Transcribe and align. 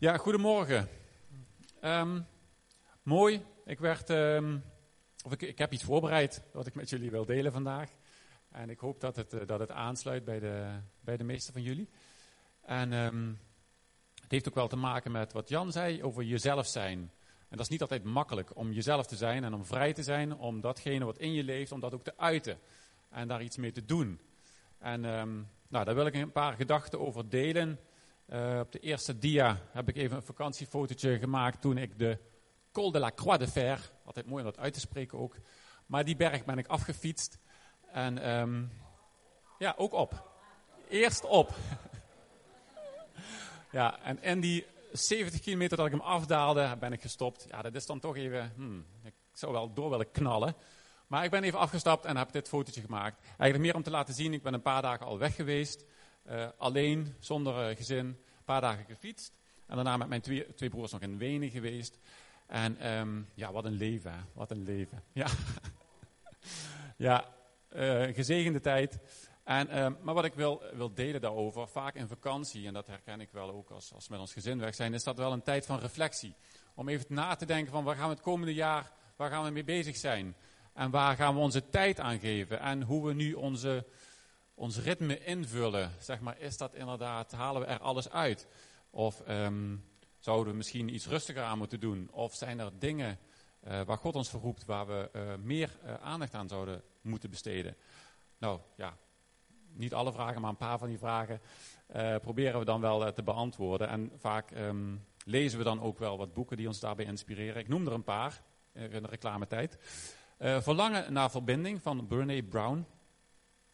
Ja, 0.00 0.16
goedemorgen. 0.16 0.88
Ehm, 1.80 2.20
mooi. 3.02 3.42
Ik 3.64 3.78
werd, 3.78 4.10
ehm, 4.10 4.58
of 5.24 5.32
ik, 5.32 5.42
ik 5.42 5.58
heb 5.58 5.72
iets 5.72 5.84
voorbereid 5.84 6.42
wat 6.52 6.66
ik 6.66 6.74
met 6.74 6.90
jullie 6.90 7.10
wil 7.10 7.24
delen 7.24 7.52
vandaag. 7.52 7.90
En 8.50 8.70
ik 8.70 8.78
hoop 8.78 9.00
dat 9.00 9.16
het, 9.16 9.32
eh, 9.32 9.46
dat 9.46 9.60
het 9.60 9.70
aansluit 9.70 10.24
bij 10.24 10.38
de, 10.38 10.78
bij 11.00 11.16
de 11.16 11.24
meeste 11.24 11.52
van 11.52 11.62
jullie. 11.62 11.88
En 12.60 12.92
ehm, 12.92 13.32
het 14.22 14.30
heeft 14.30 14.48
ook 14.48 14.54
wel 14.54 14.68
te 14.68 14.76
maken 14.76 15.12
met 15.12 15.32
wat 15.32 15.48
Jan 15.48 15.72
zei 15.72 16.02
over 16.02 16.22
jezelf 16.22 16.66
zijn. 16.66 16.98
En 17.48 17.56
dat 17.56 17.60
is 17.60 17.68
niet 17.68 17.82
altijd 17.82 18.04
makkelijk 18.04 18.56
om 18.56 18.72
jezelf 18.72 19.06
te 19.06 19.16
zijn 19.16 19.44
en 19.44 19.54
om 19.54 19.64
vrij 19.64 19.92
te 19.92 20.02
zijn, 20.02 20.34
om 20.34 20.60
datgene 20.60 21.04
wat 21.04 21.18
in 21.18 21.32
je 21.32 21.44
leeft, 21.44 21.72
om 21.72 21.80
dat 21.80 21.94
ook 21.94 22.04
te 22.04 22.16
uiten. 22.16 22.58
En 23.10 23.28
daar 23.28 23.42
iets 23.42 23.56
mee 23.56 23.72
te 23.72 23.84
doen. 23.84 24.20
En 24.78 25.00
nou, 25.68 25.84
daar 25.84 25.94
wil 25.94 26.06
ik 26.06 26.14
een 26.14 26.32
paar 26.32 26.54
gedachten 26.54 27.00
over 27.00 27.28
delen. 27.28 27.78
Uh, 28.32 28.58
op 28.60 28.72
de 28.72 28.78
eerste 28.78 29.18
dia 29.18 29.60
heb 29.70 29.88
ik 29.88 29.96
even 29.96 30.16
een 30.16 30.22
vakantiefotootje 30.22 31.18
gemaakt 31.18 31.60
toen 31.60 31.78
ik 31.78 31.98
de 31.98 32.18
Col 32.72 32.92
de 32.92 32.98
la 32.98 33.10
Croix 33.14 33.38
de 33.38 33.48
Fer, 33.48 33.90
altijd 34.04 34.26
mooi 34.26 34.44
om 34.44 34.50
dat 34.50 34.58
uit 34.58 34.72
te 34.72 34.80
spreken 34.80 35.18
ook, 35.18 35.36
maar 35.86 36.04
die 36.04 36.16
berg 36.16 36.44
ben 36.44 36.58
ik 36.58 36.66
afgefietst. 36.66 37.38
En 37.92 38.30
um, 38.30 38.70
ja, 39.58 39.74
ook 39.76 39.92
op. 39.92 40.30
Eerst 40.88 41.24
op. 41.24 41.54
ja, 43.70 44.00
en 44.02 44.22
in 44.22 44.40
die 44.40 44.66
70 44.92 45.40
kilometer 45.40 45.76
dat 45.76 45.86
ik 45.86 45.92
hem 45.92 46.00
afdaalde, 46.00 46.76
ben 46.80 46.92
ik 46.92 47.00
gestopt. 47.00 47.46
Ja, 47.50 47.62
dat 47.62 47.74
is 47.74 47.86
dan 47.86 48.00
toch 48.00 48.16
even, 48.16 48.52
hmm, 48.56 48.84
ik 49.04 49.14
zou 49.32 49.52
wel 49.52 49.72
door 49.72 49.90
willen 49.90 50.10
knallen. 50.10 50.54
Maar 51.06 51.24
ik 51.24 51.30
ben 51.30 51.42
even 51.42 51.58
afgestapt 51.58 52.04
en 52.04 52.16
heb 52.16 52.32
dit 52.32 52.48
fotootje 52.48 52.80
gemaakt. 52.80 53.20
Eigenlijk 53.24 53.58
meer 53.58 53.74
om 53.74 53.82
te 53.82 53.90
laten 53.90 54.14
zien, 54.14 54.32
ik 54.32 54.42
ben 54.42 54.54
een 54.54 54.62
paar 54.62 54.82
dagen 54.82 55.06
al 55.06 55.18
weg 55.18 55.34
geweest. 55.34 55.84
Uh, 56.30 56.48
alleen, 56.58 57.16
zonder 57.18 57.70
uh, 57.70 57.76
gezin, 57.76 58.18
paar 58.48 58.60
dagen 58.60 58.84
gefietst. 58.84 59.32
En 59.66 59.74
daarna 59.74 59.96
met 59.96 60.08
mijn 60.08 60.20
twee, 60.20 60.54
twee 60.54 60.68
broers 60.68 60.92
nog 60.92 61.00
in 61.00 61.18
Wenen 61.18 61.50
geweest. 61.50 61.98
En 62.46 62.90
um, 62.90 63.28
ja, 63.34 63.52
wat 63.52 63.64
een 63.64 63.72
leven, 63.72 64.26
wat 64.32 64.50
een 64.50 64.64
leven. 64.64 65.02
Ja, 65.12 65.26
ja 67.06 67.24
uh, 67.76 68.14
gezegende 68.14 68.60
tijd. 68.60 68.98
En, 69.44 69.84
um, 69.84 69.96
maar 70.02 70.14
wat 70.14 70.24
ik 70.24 70.34
wil, 70.34 70.62
wil 70.72 70.94
delen 70.94 71.20
daarover, 71.20 71.68
vaak 71.68 71.94
in 71.94 72.08
vakantie, 72.08 72.66
en 72.66 72.72
dat 72.72 72.86
herken 72.86 73.20
ik 73.20 73.28
wel 73.32 73.50
ook 73.50 73.70
als, 73.70 73.94
als 73.94 74.06
we 74.06 74.12
met 74.12 74.20
ons 74.20 74.32
gezin 74.32 74.58
weg 74.58 74.74
zijn, 74.74 74.94
is 74.94 75.04
dat 75.04 75.16
wel 75.16 75.32
een 75.32 75.42
tijd 75.42 75.66
van 75.66 75.78
reflectie. 75.78 76.34
Om 76.74 76.88
even 76.88 77.06
na 77.08 77.34
te 77.34 77.46
denken 77.46 77.72
van 77.72 77.84
waar 77.84 77.96
gaan 77.96 78.08
we 78.08 78.14
het 78.14 78.22
komende 78.22 78.54
jaar, 78.54 78.92
waar 79.16 79.30
gaan 79.30 79.44
we 79.44 79.50
mee 79.50 79.64
bezig 79.64 79.96
zijn? 79.96 80.36
En 80.72 80.90
waar 80.90 81.16
gaan 81.16 81.34
we 81.34 81.40
onze 81.40 81.68
tijd 81.68 82.00
aan 82.00 82.18
geven? 82.18 82.60
En 82.60 82.82
hoe 82.82 83.06
we 83.06 83.14
nu 83.14 83.32
onze 83.32 83.86
ons 84.58 84.78
ritme 84.78 85.24
invullen. 85.24 85.90
Zeg 85.98 86.20
maar, 86.20 86.38
is 86.38 86.56
dat 86.56 86.74
inderdaad, 86.74 87.32
halen 87.32 87.62
we 87.62 87.66
er 87.66 87.78
alles 87.78 88.10
uit? 88.10 88.46
Of 88.90 89.22
um, 89.28 89.84
zouden 90.18 90.52
we 90.52 90.56
misschien 90.56 90.94
iets 90.94 91.06
rustiger 91.06 91.42
aan 91.42 91.58
moeten 91.58 91.80
doen? 91.80 92.08
Of 92.12 92.34
zijn 92.34 92.58
er 92.58 92.70
dingen 92.78 93.18
uh, 93.68 93.80
waar 93.80 93.98
God 93.98 94.14
ons 94.14 94.30
verroept, 94.30 94.64
waar 94.64 94.86
we 94.86 95.10
uh, 95.12 95.22
meer 95.42 95.70
uh, 95.84 95.94
aandacht 95.94 96.34
aan 96.34 96.48
zouden 96.48 96.82
moeten 97.00 97.30
besteden? 97.30 97.76
Nou 98.38 98.60
ja, 98.76 98.96
niet 99.72 99.94
alle 99.94 100.12
vragen, 100.12 100.40
maar 100.40 100.50
een 100.50 100.56
paar 100.56 100.78
van 100.78 100.88
die 100.88 100.98
vragen 100.98 101.40
proberen 102.22 102.58
we 102.58 102.64
dan 102.64 102.80
wel 102.80 103.12
te 103.12 103.22
beantwoorden. 103.22 103.88
En 103.88 104.12
vaak 104.16 104.50
um, 104.50 105.04
lezen 105.24 105.58
we 105.58 105.64
dan 105.64 105.80
ook 105.80 105.98
wel 105.98 106.18
wat 106.18 106.34
boeken 106.34 106.56
die 106.56 106.66
ons 106.66 106.80
daarbij 106.80 107.04
inspireren. 107.04 107.60
Ik 107.62 107.68
noem 107.68 107.86
er 107.86 107.92
een 107.92 108.04
paar 108.04 108.42
in 108.72 109.02
de 109.02 109.08
reclametijd. 109.08 109.78
Verlangen 110.38 111.12
naar 111.12 111.30
verbinding 111.30 111.82
van 111.82 112.06
Brene 112.06 112.42
Brown. 112.42 112.86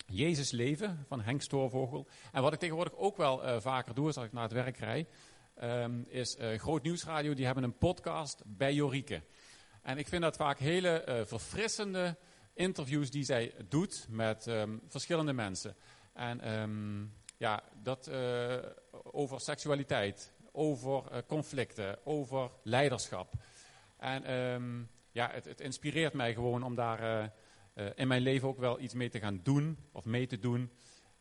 Jezus 0.07 0.51
leven 0.51 1.05
van 1.09 1.21
Henk 1.21 1.43
Stoorvogel. 1.43 2.07
En 2.33 2.43
wat 2.43 2.53
ik 2.53 2.59
tegenwoordig 2.59 2.97
ook 2.97 3.17
wel 3.17 3.45
uh, 3.45 3.61
vaker 3.61 3.95
doe 3.95 4.07
als 4.07 4.17
ik 4.17 4.33
naar 4.33 4.43
het 4.43 4.53
werk 4.53 4.77
rijd, 4.77 5.09
um, 5.63 6.05
is 6.09 6.37
uh, 6.39 6.59
Groot 6.59 6.83
Nieuwsradio, 6.83 7.35
die 7.35 7.45
hebben 7.45 7.65
een 7.65 7.79
podcast 7.79 8.43
bij 8.47 8.75
Jorike. 8.75 9.23
En 9.83 9.99
ik 9.99 10.09
vind 10.09 10.23
dat 10.23 10.37
vaak 10.37 10.59
hele 10.59 11.05
uh, 11.09 11.21
verfrissende 11.25 12.17
interviews 12.55 13.11
die 13.11 13.25
zij 13.25 13.55
doet 13.69 14.07
met 14.11 14.47
um, 14.47 14.81
verschillende 14.89 15.33
mensen. 15.33 15.77
En 16.13 16.53
um, 16.53 17.13
ja, 17.37 17.63
dat 17.83 18.11
over 19.03 19.41
seksualiteit, 19.41 20.33
over 20.53 21.25
conflicten, 21.27 22.07
over 22.07 22.51
leiderschap. 22.63 23.33
En 23.99 24.23
ja, 25.13 25.31
het, 25.33 25.45
het, 25.45 25.61
inspireert 25.61 26.13
mij 26.13 26.35
gewoon 26.35 26.63
om 26.63 26.75
daar 26.75 27.33
in 27.95 28.09
mijn 28.09 28.23
leven 28.23 28.49
ook 28.49 28.59
wel 28.59 28.81
iets 28.81 28.95
mee 28.95 29.09
te 29.09 29.19
gaan 29.19 29.41
doen 29.43 29.79
of 29.93 30.05
mee 30.05 30.27
te 30.27 30.39
doen. 30.39 30.71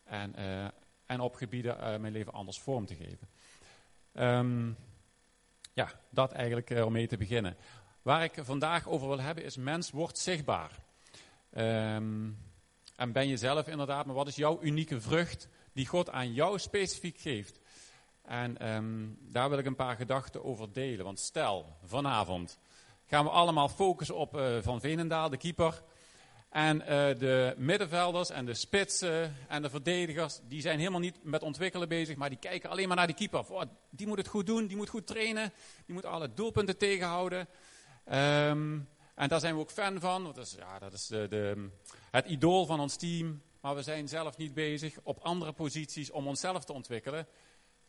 En, 0.03 0.33
uh, 0.39 0.65
en 1.05 1.19
op 1.19 1.35
gebieden 1.35 1.77
uh, 1.77 1.97
mijn 1.97 2.13
leven 2.13 2.33
anders 2.33 2.59
vorm 2.59 2.85
te 2.85 2.95
geven. 2.95 3.29
Um, 4.13 4.77
ja, 5.73 5.91
dat 6.09 6.31
eigenlijk 6.31 6.69
om 6.69 6.91
mee 6.91 7.07
te 7.07 7.17
beginnen. 7.17 7.57
Waar 8.01 8.23
ik 8.23 8.33
vandaag 8.41 8.87
over 8.87 9.07
wil 9.07 9.19
hebben 9.19 9.43
is 9.43 9.57
mens 9.57 9.91
wordt 9.91 10.17
zichtbaar. 10.17 10.71
Um, 11.57 12.37
en 12.95 13.11
ben 13.11 13.27
je 13.27 13.37
zelf 13.37 13.67
inderdaad, 13.67 14.05
maar 14.05 14.15
wat 14.15 14.27
is 14.27 14.35
jouw 14.35 14.61
unieke 14.61 15.01
vrucht 15.01 15.47
die 15.73 15.87
God 15.87 16.09
aan 16.09 16.33
jou 16.33 16.59
specifiek 16.59 17.19
geeft? 17.19 17.59
En 18.21 18.73
um, 18.73 19.17
daar 19.21 19.49
wil 19.49 19.57
ik 19.57 19.65
een 19.65 19.75
paar 19.75 19.95
gedachten 19.95 20.43
over 20.43 20.73
delen. 20.73 21.05
Want 21.05 21.19
stel, 21.19 21.77
vanavond 21.83 22.59
gaan 23.05 23.23
we 23.23 23.31
allemaal 23.31 23.69
focussen 23.69 24.15
op 24.15 24.39
Van 24.61 24.79
Venendaal, 24.79 25.29
de 25.29 25.37
keeper. 25.37 25.83
En 26.53 26.77
uh, 26.77 26.85
de 27.19 27.53
middenvelders 27.57 28.29
en 28.29 28.45
de 28.45 28.53
spitsen 28.53 29.35
en 29.47 29.61
de 29.61 29.69
verdedigers, 29.69 30.39
die 30.47 30.61
zijn 30.61 30.77
helemaal 30.79 30.99
niet 30.99 31.23
met 31.23 31.41
ontwikkelen 31.41 31.87
bezig, 31.87 32.15
maar 32.15 32.29
die 32.29 32.37
kijken 32.37 32.69
alleen 32.69 32.87
maar 32.87 32.97
naar 32.97 33.07
die 33.07 33.15
keeper. 33.15 33.45
Oh, 33.49 33.61
die 33.89 34.07
moet 34.07 34.17
het 34.17 34.27
goed 34.27 34.45
doen, 34.45 34.67
die 34.67 34.77
moet 34.77 34.89
goed 34.89 35.07
trainen, 35.07 35.53
die 35.85 35.93
moet 35.93 36.05
alle 36.05 36.33
doelpunten 36.33 36.77
tegenhouden. 36.77 37.39
Um, 37.39 38.87
en 39.15 39.29
daar 39.29 39.39
zijn 39.39 39.55
we 39.55 39.61
ook 39.61 39.71
fan 39.71 39.99
van, 39.99 40.23
dat 40.23 40.37
is, 40.37 40.55
ja, 40.57 40.79
dat 40.79 40.93
is 40.93 41.07
de, 41.07 41.27
de, 41.29 41.69
het 42.11 42.25
idool 42.25 42.65
van 42.65 42.79
ons 42.79 42.95
team. 42.95 43.41
Maar 43.61 43.75
we 43.75 43.81
zijn 43.81 44.07
zelf 44.07 44.37
niet 44.37 44.53
bezig 44.53 44.97
op 45.03 45.19
andere 45.19 45.53
posities 45.53 46.11
om 46.11 46.27
onszelf 46.27 46.65
te 46.65 46.73
ontwikkelen. 46.73 47.27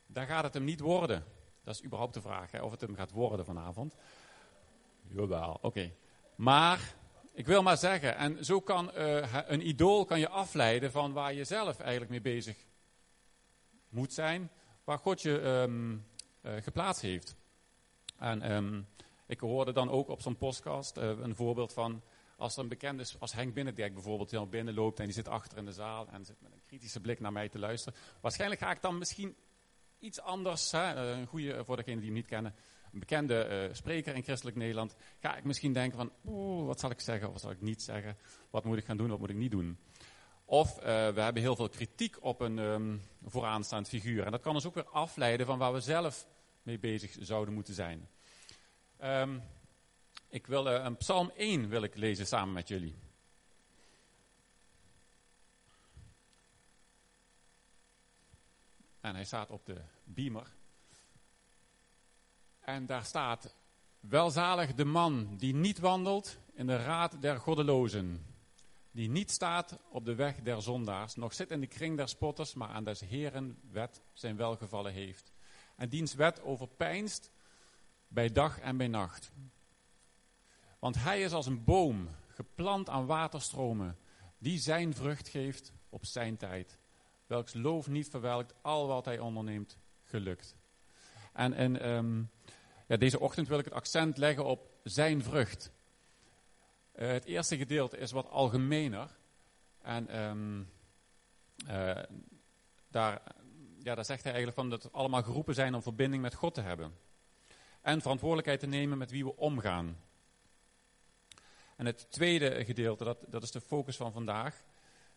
Daar 0.06 0.26
gaat 0.26 0.44
het 0.44 0.54
hem 0.54 0.64
niet 0.64 0.80
worden. 0.80 1.24
Dat 1.64 1.74
is 1.74 1.84
überhaupt 1.84 2.14
de 2.14 2.20
vraag, 2.20 2.50
hè, 2.50 2.62
of 2.62 2.70
het 2.70 2.80
hem 2.80 2.94
gaat 2.94 3.10
worden 3.10 3.46
vanavond. 3.46 3.94
Jawel, 5.08 5.52
oké. 5.52 5.66
Okay. 5.66 5.94
Maar 6.36 6.94
ik 7.34 7.46
wil 7.46 7.62
maar 7.62 7.76
zeggen, 7.76 8.16
en 8.16 8.44
zo 8.44 8.60
kan 8.60 8.90
uh, 8.96 9.26
een 9.46 9.66
idool 9.66 10.04
kan 10.04 10.18
je 10.18 10.28
afleiden 10.28 10.90
van 10.90 11.12
waar 11.12 11.34
je 11.34 11.44
zelf 11.44 11.78
eigenlijk 11.80 12.10
mee 12.10 12.20
bezig 12.20 12.56
moet 13.88 14.12
zijn, 14.12 14.50
waar 14.84 14.98
God 14.98 15.22
je 15.22 15.40
um, 15.40 16.06
uh, 16.42 16.52
geplaatst 16.62 17.02
heeft. 17.02 17.36
En 18.18 18.52
um, 18.52 18.86
ik 19.26 19.40
hoorde 19.40 19.72
dan 19.72 19.90
ook 19.90 20.08
op 20.08 20.20
zo'n 20.20 20.36
podcast 20.36 20.96
uh, 20.96 21.04
een 21.04 21.34
voorbeeld 21.34 21.72
van, 21.72 22.02
als 22.36 22.56
er 22.56 22.62
een 22.62 22.68
bekende 22.68 23.02
is, 23.02 23.20
als 23.20 23.32
Henk 23.32 23.54
Binnendijk 23.54 23.94
bijvoorbeeld 23.94 24.30
helemaal 24.30 24.52
binnenloopt 24.52 24.98
en 24.98 25.04
die 25.04 25.14
zit 25.14 25.28
achter 25.28 25.58
in 25.58 25.64
de 25.64 25.72
zaal 25.72 26.08
en 26.08 26.24
zit 26.24 26.40
met 26.40 26.52
een 26.52 26.62
kritische 26.66 27.00
blik 27.00 27.20
naar 27.20 27.32
mij 27.32 27.48
te 27.48 27.58
luisteren. 27.58 27.98
Waarschijnlijk 28.20 28.60
ga 28.60 28.70
ik 28.70 28.82
dan 28.82 28.98
misschien 28.98 29.36
iets 29.98 30.20
anders, 30.20 30.70
hè, 30.70 30.94
een 30.94 31.26
goede 31.26 31.64
voor 31.64 31.76
degenen 31.76 31.98
die 31.98 32.08
hem 32.08 32.18
niet 32.18 32.26
kennen, 32.26 32.54
een 32.94 33.00
bekende 33.00 33.66
uh, 33.68 33.74
spreker 33.74 34.14
in 34.14 34.22
christelijk 34.22 34.56
Nederland, 34.56 34.96
ga 35.20 35.36
ik 35.36 35.44
misschien 35.44 35.72
denken 35.72 35.98
van, 35.98 36.12
oeh, 36.24 36.66
wat 36.66 36.80
zal 36.80 36.90
ik 36.90 37.00
zeggen 37.00 37.32
wat 37.32 37.40
zal 37.40 37.50
ik 37.50 37.60
niet 37.60 37.82
zeggen? 37.82 38.16
Wat 38.50 38.64
moet 38.64 38.78
ik 38.78 38.84
gaan 38.84 38.96
doen, 38.96 39.08
wat 39.08 39.18
moet 39.18 39.30
ik 39.30 39.36
niet 39.36 39.50
doen? 39.50 39.78
Of 40.44 40.76
uh, 40.76 40.84
we 40.84 41.20
hebben 41.20 41.42
heel 41.42 41.56
veel 41.56 41.68
kritiek 41.68 42.16
op 42.24 42.40
een 42.40 42.58
um, 42.58 43.02
vooraanstaand 43.24 43.88
figuur. 43.88 44.24
En 44.24 44.30
dat 44.30 44.40
kan 44.40 44.54
ons 44.54 44.66
ook 44.66 44.74
weer 44.74 44.88
afleiden 44.88 45.46
van 45.46 45.58
waar 45.58 45.72
we 45.72 45.80
zelf 45.80 46.26
mee 46.62 46.78
bezig 46.78 47.16
zouden 47.20 47.54
moeten 47.54 47.74
zijn. 47.74 48.08
Um, 49.02 49.42
ik 50.28 50.46
wil 50.46 50.66
uh, 50.66 50.84
een 50.84 50.96
psalm 50.96 51.30
1 51.36 51.68
wil 51.68 51.82
ik 51.82 51.96
lezen 51.96 52.26
samen 52.26 52.54
met 52.54 52.68
jullie. 52.68 52.94
En 59.00 59.14
hij 59.14 59.24
staat 59.24 59.50
op 59.50 59.66
de 59.66 59.80
beamer. 60.04 60.54
En 62.64 62.86
daar 62.86 63.04
staat, 63.04 63.56
welzalig 64.00 64.74
de 64.74 64.84
man 64.84 65.36
die 65.36 65.54
niet 65.54 65.78
wandelt 65.78 66.38
in 66.54 66.66
de 66.66 66.76
raad 66.76 67.16
der 67.20 67.38
goddelozen, 67.38 68.26
die 68.90 69.10
niet 69.10 69.30
staat 69.30 69.78
op 69.90 70.04
de 70.04 70.14
weg 70.14 70.42
der 70.42 70.62
zondaars, 70.62 71.14
nog 71.14 71.34
zit 71.34 71.50
in 71.50 71.60
de 71.60 71.66
kring 71.66 71.96
der 71.96 72.08
spotters, 72.08 72.54
maar 72.54 72.68
aan 72.68 72.84
des 72.84 73.00
Heren 73.00 73.58
wet 73.70 74.02
zijn 74.12 74.36
welgevallen 74.36 74.92
heeft. 74.92 75.32
En 75.76 75.88
diens 75.88 76.14
wet 76.14 76.42
overpeinst 76.42 77.30
bij 78.08 78.32
dag 78.32 78.58
en 78.58 78.76
bij 78.76 78.88
nacht. 78.88 79.32
Want 80.78 81.02
hij 81.02 81.22
is 81.22 81.32
als 81.32 81.46
een 81.46 81.64
boom, 81.64 82.08
geplant 82.28 82.88
aan 82.88 83.06
waterstromen, 83.06 83.98
die 84.38 84.58
zijn 84.58 84.94
vrucht 84.94 85.28
geeft 85.28 85.72
op 85.88 86.04
zijn 86.04 86.36
tijd. 86.36 86.78
Welks 87.26 87.54
loof 87.54 87.88
niet 87.88 88.08
verwelkt, 88.08 88.54
al 88.62 88.86
wat 88.86 89.04
hij 89.04 89.18
onderneemt, 89.18 89.78
gelukt. 90.02 90.56
En 91.32 91.52
in 91.52 91.88
um, 91.88 92.30
ja, 92.86 92.96
deze 92.96 93.20
ochtend 93.20 93.48
wil 93.48 93.58
ik 93.58 93.64
het 93.64 93.74
accent 93.74 94.16
leggen 94.16 94.44
op 94.44 94.70
zijn 94.82 95.22
vrucht. 95.22 95.70
Uh, 96.96 97.08
het 97.08 97.24
eerste 97.24 97.56
gedeelte 97.56 97.98
is 97.98 98.12
wat 98.12 98.30
algemener. 98.30 99.16
En 99.82 100.18
um, 100.20 100.68
uh, 101.66 102.02
daar, 102.88 103.22
ja, 103.78 103.94
daar 103.94 104.04
zegt 104.04 104.22
hij 104.22 104.32
eigenlijk 104.32 104.60
van 104.60 104.70
dat 104.70 104.82
we 104.82 104.90
allemaal 104.90 105.22
geroepen 105.22 105.54
zijn 105.54 105.74
om 105.74 105.82
verbinding 105.82 106.22
met 106.22 106.34
God 106.34 106.54
te 106.54 106.60
hebben. 106.60 106.94
En 107.80 108.00
verantwoordelijkheid 108.00 108.60
te 108.60 108.66
nemen 108.66 108.98
met 108.98 109.10
wie 109.10 109.24
we 109.24 109.36
omgaan. 109.36 109.98
En 111.76 111.86
het 111.86 112.10
tweede 112.10 112.64
gedeelte, 112.64 113.04
dat, 113.04 113.18
dat 113.28 113.42
is 113.42 113.50
de 113.50 113.60
focus 113.60 113.96
van 113.96 114.12
vandaag. 114.12 114.62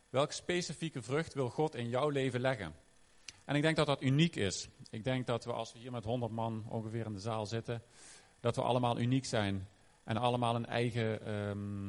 Welke 0.09 0.33
specifieke 0.33 1.01
vrucht 1.01 1.33
wil 1.33 1.49
God 1.49 1.75
in 1.75 1.89
jouw 1.89 2.09
leven 2.09 2.41
leggen? 2.41 2.75
En 3.47 3.55
ik 3.55 3.61
denk 3.61 3.75
dat 3.75 3.85
dat 3.85 4.01
uniek 4.01 4.35
is. 4.35 4.67
Ik 4.89 5.03
denk 5.03 5.27
dat 5.27 5.45
we 5.45 5.53
als 5.53 5.73
we 5.73 5.79
hier 5.79 5.91
met 5.91 6.03
100 6.03 6.31
man 6.31 6.65
ongeveer 6.69 7.05
in 7.05 7.13
de 7.13 7.19
zaal 7.19 7.45
zitten, 7.45 7.83
dat 8.39 8.55
we 8.55 8.61
allemaal 8.61 8.99
uniek 8.99 9.25
zijn. 9.25 9.67
En 10.03 10.17
allemaal 10.17 10.55
een 10.55 10.65
eigen, 10.65 11.25
ehm, 11.25 11.87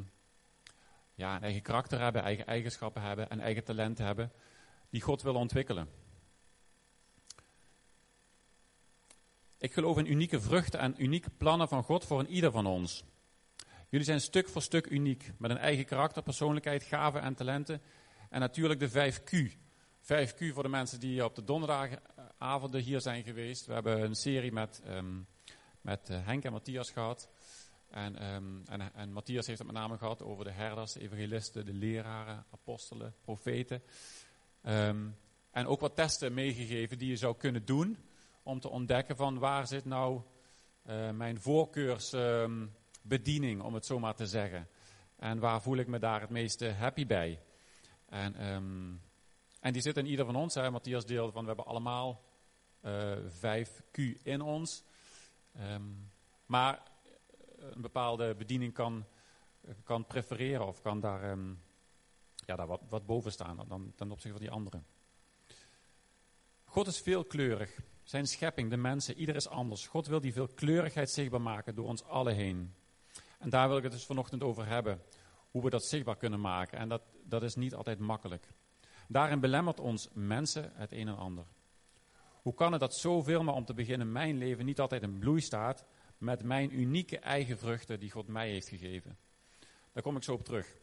ja, 1.15 1.37
een 1.37 1.43
eigen 1.43 1.63
karakter 1.63 2.01
hebben, 2.01 2.23
eigen 2.23 2.47
eigenschappen 2.47 3.03
hebben 3.03 3.31
en 3.31 3.41
eigen 3.41 3.65
talenten 3.65 4.05
hebben 4.05 4.33
die 4.91 5.01
God 5.01 5.23
wil 5.23 5.35
ontwikkelen. 5.35 5.89
Ik 9.59 9.73
geloof 9.73 9.99
in 9.99 10.11
unieke 10.11 10.41
vruchten 10.41 10.81
en 10.81 11.03
unieke 11.03 11.31
plannen 11.31 11.69
van 11.69 11.83
God 11.83 12.05
voor 12.05 12.19
een 12.21 12.31
ieder 12.31 12.51
van 12.51 12.67
ons. 12.67 13.05
Jullie 13.89 14.07
zijn 14.07 14.21
stuk 14.21 14.49
voor 14.49 14.63
stuk 14.63 14.87
uniek, 14.87 15.33
met 15.39 15.51
een 15.51 15.59
eigen 15.59 15.85
karakter, 15.85 16.23
persoonlijkheid, 16.23 16.83
gaven 16.83 17.21
en 17.23 17.35
talenten. 17.35 17.83
En 18.31 18.41
natuurlijk 18.41 18.81
de 18.81 18.91
5Q. 18.91 19.59
5Q 20.09 20.53
voor 20.53 20.63
de 20.63 20.69
mensen 20.69 21.01
die 21.01 21.25
op 21.25 21.35
de 21.35 21.45
donderdagavonden 21.45 22.81
hier 22.81 23.01
zijn 23.01 23.25
geweest. 23.25 23.67
We 23.67 23.73
hebben 23.73 24.03
een 24.03 24.15
serie 24.15 24.53
met, 24.53 24.83
um, 24.89 25.27
met 25.81 26.11
eh, 26.11 26.27
Henk 26.27 26.45
en 26.45 26.53
Matthias 26.53 26.91
gehad. 26.91 27.29
En, 27.91 28.35
um, 28.35 28.63
en, 28.67 28.95
en, 28.95 29.13
Matthias 29.13 29.47
heeft 29.47 29.59
het 29.59 29.67
met 29.67 29.77
name 29.77 29.99
gehad 29.99 30.23
over 30.23 30.45
de 30.45 30.51
herders, 30.51 30.93
de 30.93 31.01
evangelisten, 31.01 31.67
de 31.67 31.73
leraren, 31.73 32.45
apostelen, 32.51 33.15
profeten. 33.21 33.83
Um, 34.63 35.17
en 35.51 35.67
ook 35.67 35.81
wat 35.81 35.97
testen 35.97 36.35
meegegeven 36.35 36.99
die 36.99 37.09
je 37.09 37.17
zou 37.17 37.37
kunnen 37.37 37.65
doen 37.65 37.99
om 38.43 38.61
te 38.61 38.69
ontdekken 38.69 39.17
van 39.17 39.39
waar 39.39 39.67
zit 39.67 39.85
nou 39.85 40.21
uh, 40.87 41.11
mijn 41.11 41.41
voorkeursbediening, 41.41 43.63
om 43.63 43.75
het 43.75 43.87
zo 43.87 43.99
maar 43.99 44.15
te 44.15 44.27
zeggen. 44.27 44.69
En 45.17 45.39
waar 45.39 45.63
voel 45.63 45.77
ik 45.77 45.87
me 45.87 45.99
daar 45.99 46.21
het 46.21 46.31
meeste 46.31 46.73
happy 46.73 47.07
bij. 47.07 47.41
En, 48.09 48.35
en 49.61 49.73
die 49.73 49.83
zit 49.83 49.97
in 49.97 50.07
ieder 50.07 50.25
van 50.25 50.37
ons. 50.37 50.55
Hè. 50.55 50.71
Matthias 50.71 51.07
deelde 51.07 51.33
van 51.33 51.41
we 51.41 51.47
hebben 51.49 51.67
allemaal 51.67 52.23
uh, 52.85 53.17
5Q 53.17 54.23
in 54.23 54.41
ons. 54.41 54.85
Um, 55.61 56.11
maar 56.47 56.83
een 57.59 57.81
bepaalde 57.81 58.35
bediening 58.35 58.73
kan, 58.73 59.05
kan 59.85 60.07
prefereren 60.07 60.67
of 60.67 60.81
kan 60.81 61.01
daar, 61.01 61.31
um, 61.31 61.63
ja, 62.47 62.57
daar 62.57 62.67
wat, 62.67 62.81
wat 62.89 63.07
boven 63.07 63.33
staan 63.33 63.65
dan 63.69 63.93
ten 63.97 64.11
opzichte 64.11 64.37
van 64.37 64.47
die 64.47 64.57
anderen. 64.57 64.87
God 66.65 66.87
is 66.87 67.01
veelkleurig. 67.01 67.81
Zijn 68.03 68.27
schepping, 68.27 68.71
de 68.71 68.77
mensen, 68.77 69.17
ieder 69.17 69.37
is 69.37 69.49
anders. 69.49 69.87
God 69.87 70.07
wil 70.07 70.21
die 70.21 70.33
veelkleurigheid 70.33 71.11
zichtbaar 71.11 71.41
maken 71.41 71.75
door 71.75 71.87
ons 71.87 72.05
allen 72.05 72.35
heen. 72.35 72.75
En 73.39 73.51
daar 73.51 73.69
wil 73.69 73.77
ik 73.77 73.83
het 73.83 73.93
dus 73.93 74.07
vanochtend 74.07 74.43
over 74.43 74.67
hebben. 74.67 75.03
Hoe 75.51 75.63
we 75.63 75.71
dat 75.71 75.85
zichtbaar 75.85 76.17
kunnen 76.17 76.41
maken. 76.41 76.79
En 76.79 76.89
dat, 76.89 77.03
dat 77.25 77.43
is 77.43 77.55
niet 77.55 77.75
altijd 77.75 77.99
makkelijk. 77.99 78.49
Daarin 79.11 79.41
belemmert 79.41 79.81
ons 79.81 80.09
mensen 80.13 80.73
het 80.75 80.93
een 80.93 81.09
en 81.09 81.17
ander. 81.17 81.45
Hoe 82.43 82.55
kan 82.55 82.73
het 82.73 82.81
dat 82.81 82.97
zoveel, 82.97 83.43
maar 83.43 83.55
om 83.55 83.65
te 83.65 83.75
beginnen, 83.75 84.13
mijn 84.13 84.39
leven 84.39 84.65
niet 84.65 84.81
altijd 84.81 85.03
in 85.03 85.19
bloei 85.19 85.41
staat 85.41 85.85
met 86.19 86.43
mijn 86.43 86.79
unieke 86.79 87.19
eigen 87.19 87.59
vruchten 87.59 88.01
die 88.01 88.11
God 88.11 88.27
mij 88.27 88.51
heeft 88.51 88.69
gegeven? 88.69 89.19
Daar 89.93 90.03
kom 90.03 90.17
ik 90.17 90.23
zo 90.23 90.33
op 90.33 90.45
terug. 90.45 90.77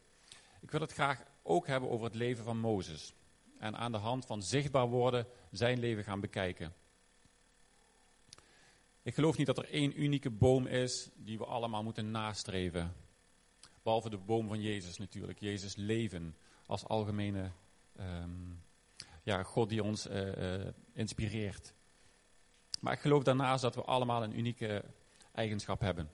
Ik 0.60 0.70
wil 0.70 0.80
het 0.80 0.92
graag 0.92 1.22
ook 1.42 1.66
hebben 1.66 1.90
over 1.90 2.06
het 2.06 2.14
leven 2.14 2.44
van 2.44 2.58
Mozes. 2.58 3.14
En 3.58 3.76
aan 3.76 3.92
de 3.92 3.98
hand 3.98 4.26
van 4.26 4.42
zichtbaar 4.42 4.86
worden 4.86 5.26
zijn 5.50 5.78
leven 5.78 6.04
gaan 6.04 6.20
bekijken. 6.20 6.74
Ik 9.02 9.14
geloof 9.14 9.36
niet 9.36 9.46
dat 9.46 9.58
er 9.58 9.70
één 9.70 10.02
unieke 10.02 10.30
boom 10.30 10.66
is 10.66 11.10
die 11.14 11.38
we 11.38 11.44
allemaal 11.44 11.82
moeten 11.82 12.10
nastreven. 12.10 12.94
Behalve 13.82 14.10
de 14.10 14.18
boom 14.18 14.48
van 14.48 14.60
Jezus 14.60 14.98
natuurlijk. 14.98 15.40
Jezus 15.40 15.76
leven 15.76 16.36
als 16.66 16.84
algemene 16.84 17.50
um, 18.00 18.64
ja, 19.22 19.42
God 19.42 19.68
die 19.68 19.82
ons 19.82 20.06
uh, 20.06 20.36
uh, 20.36 20.66
inspireert. 20.92 21.74
Maar 22.80 22.92
ik 22.92 23.00
geloof 23.00 23.22
daarnaast 23.22 23.62
dat 23.62 23.74
we 23.74 23.82
allemaal 23.82 24.22
een 24.22 24.38
unieke 24.38 24.84
eigenschap 25.32 25.80
hebben. 25.80 26.10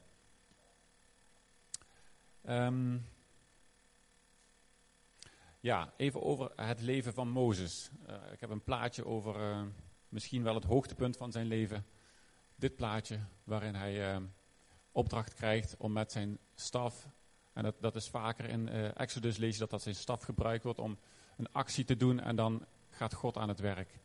Um, 2.48 3.06
ja, 5.60 5.92
even 5.96 6.22
over 6.22 6.52
het 6.56 6.80
leven 6.80 7.14
van 7.14 7.28
Mozes. 7.28 7.90
Uh, 8.08 8.32
ik 8.32 8.40
heb 8.40 8.50
een 8.50 8.62
plaatje 8.62 9.06
over 9.06 9.64
misschien 10.08 10.42
wel 10.42 10.54
het 10.54 10.64
hoogtepunt 10.64 11.16
van 11.16 11.32
zijn 11.32 11.46
leven 11.46 11.86
dit 12.54 12.76
plaatje 12.76 13.18
waarin 13.44 13.74
hij 13.74 14.22
opdracht 14.92 15.34
krijgt 15.34 15.76
om 15.76 15.92
met 15.92 16.12
zijn 16.12 16.38
staf, 16.54 17.08
en 17.52 17.62
dat, 17.62 17.74
dat 17.80 17.96
is 17.96 18.08
vaker 18.08 18.48
in 18.48 18.68
Exodus 18.94 19.36
lees 19.36 19.52
je 19.52 19.58
dat 19.58 19.70
dat 19.70 19.82
zijn 19.82 19.94
staf 19.94 20.22
gebruikt 20.22 20.64
wordt 20.64 20.78
om 20.78 20.98
een 21.36 21.52
actie 21.52 21.84
te 21.84 21.96
doen 21.96 22.20
en 22.20 22.36
dan 22.36 22.66
gaat 22.90 23.14
God 23.14 23.36
aan 23.36 23.48
het 23.48 23.60
werk. 23.60 24.00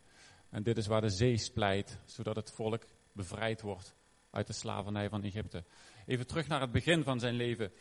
En 0.50 0.63
dit 0.63 0.77
is 0.77 0.88
waar 0.88 1.01
de 1.01 1.09
zee 1.09 1.38
splijt, 1.38 2.00
zodat 2.06 2.35
het 2.35 2.51
volk 2.51 2.83
bevrijd 3.12 3.62
wordt 3.62 3.95
uit 4.29 4.47
de 4.47 4.53
slavernij 4.53 5.09
van 5.09 5.24
Egypte. 5.24 5.63
Even 6.06 6.27
terug 6.27 6.47
naar 6.47 6.62
het 6.62 6.71
begin 6.71 7.03
van 7.03 7.19
zijn 7.19 7.33
leven. 7.33 7.71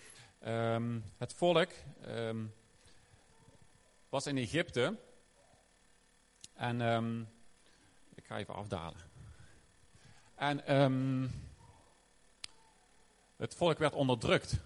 Um, 0.46 1.04
het 1.16 1.34
volk 1.34 1.68
um, 2.06 2.54
was 4.08 4.26
in 4.26 4.36
Egypte 4.36 4.98
en 6.54 6.80
um, 6.80 7.28
ik 8.14 8.24
ga 8.24 8.36
even 8.38 8.54
afdalen. 8.54 9.00
En 10.34 10.58
het 13.36 13.54
volk 13.54 13.78
werd 13.78 13.94
onderdrukt. 13.94 14.56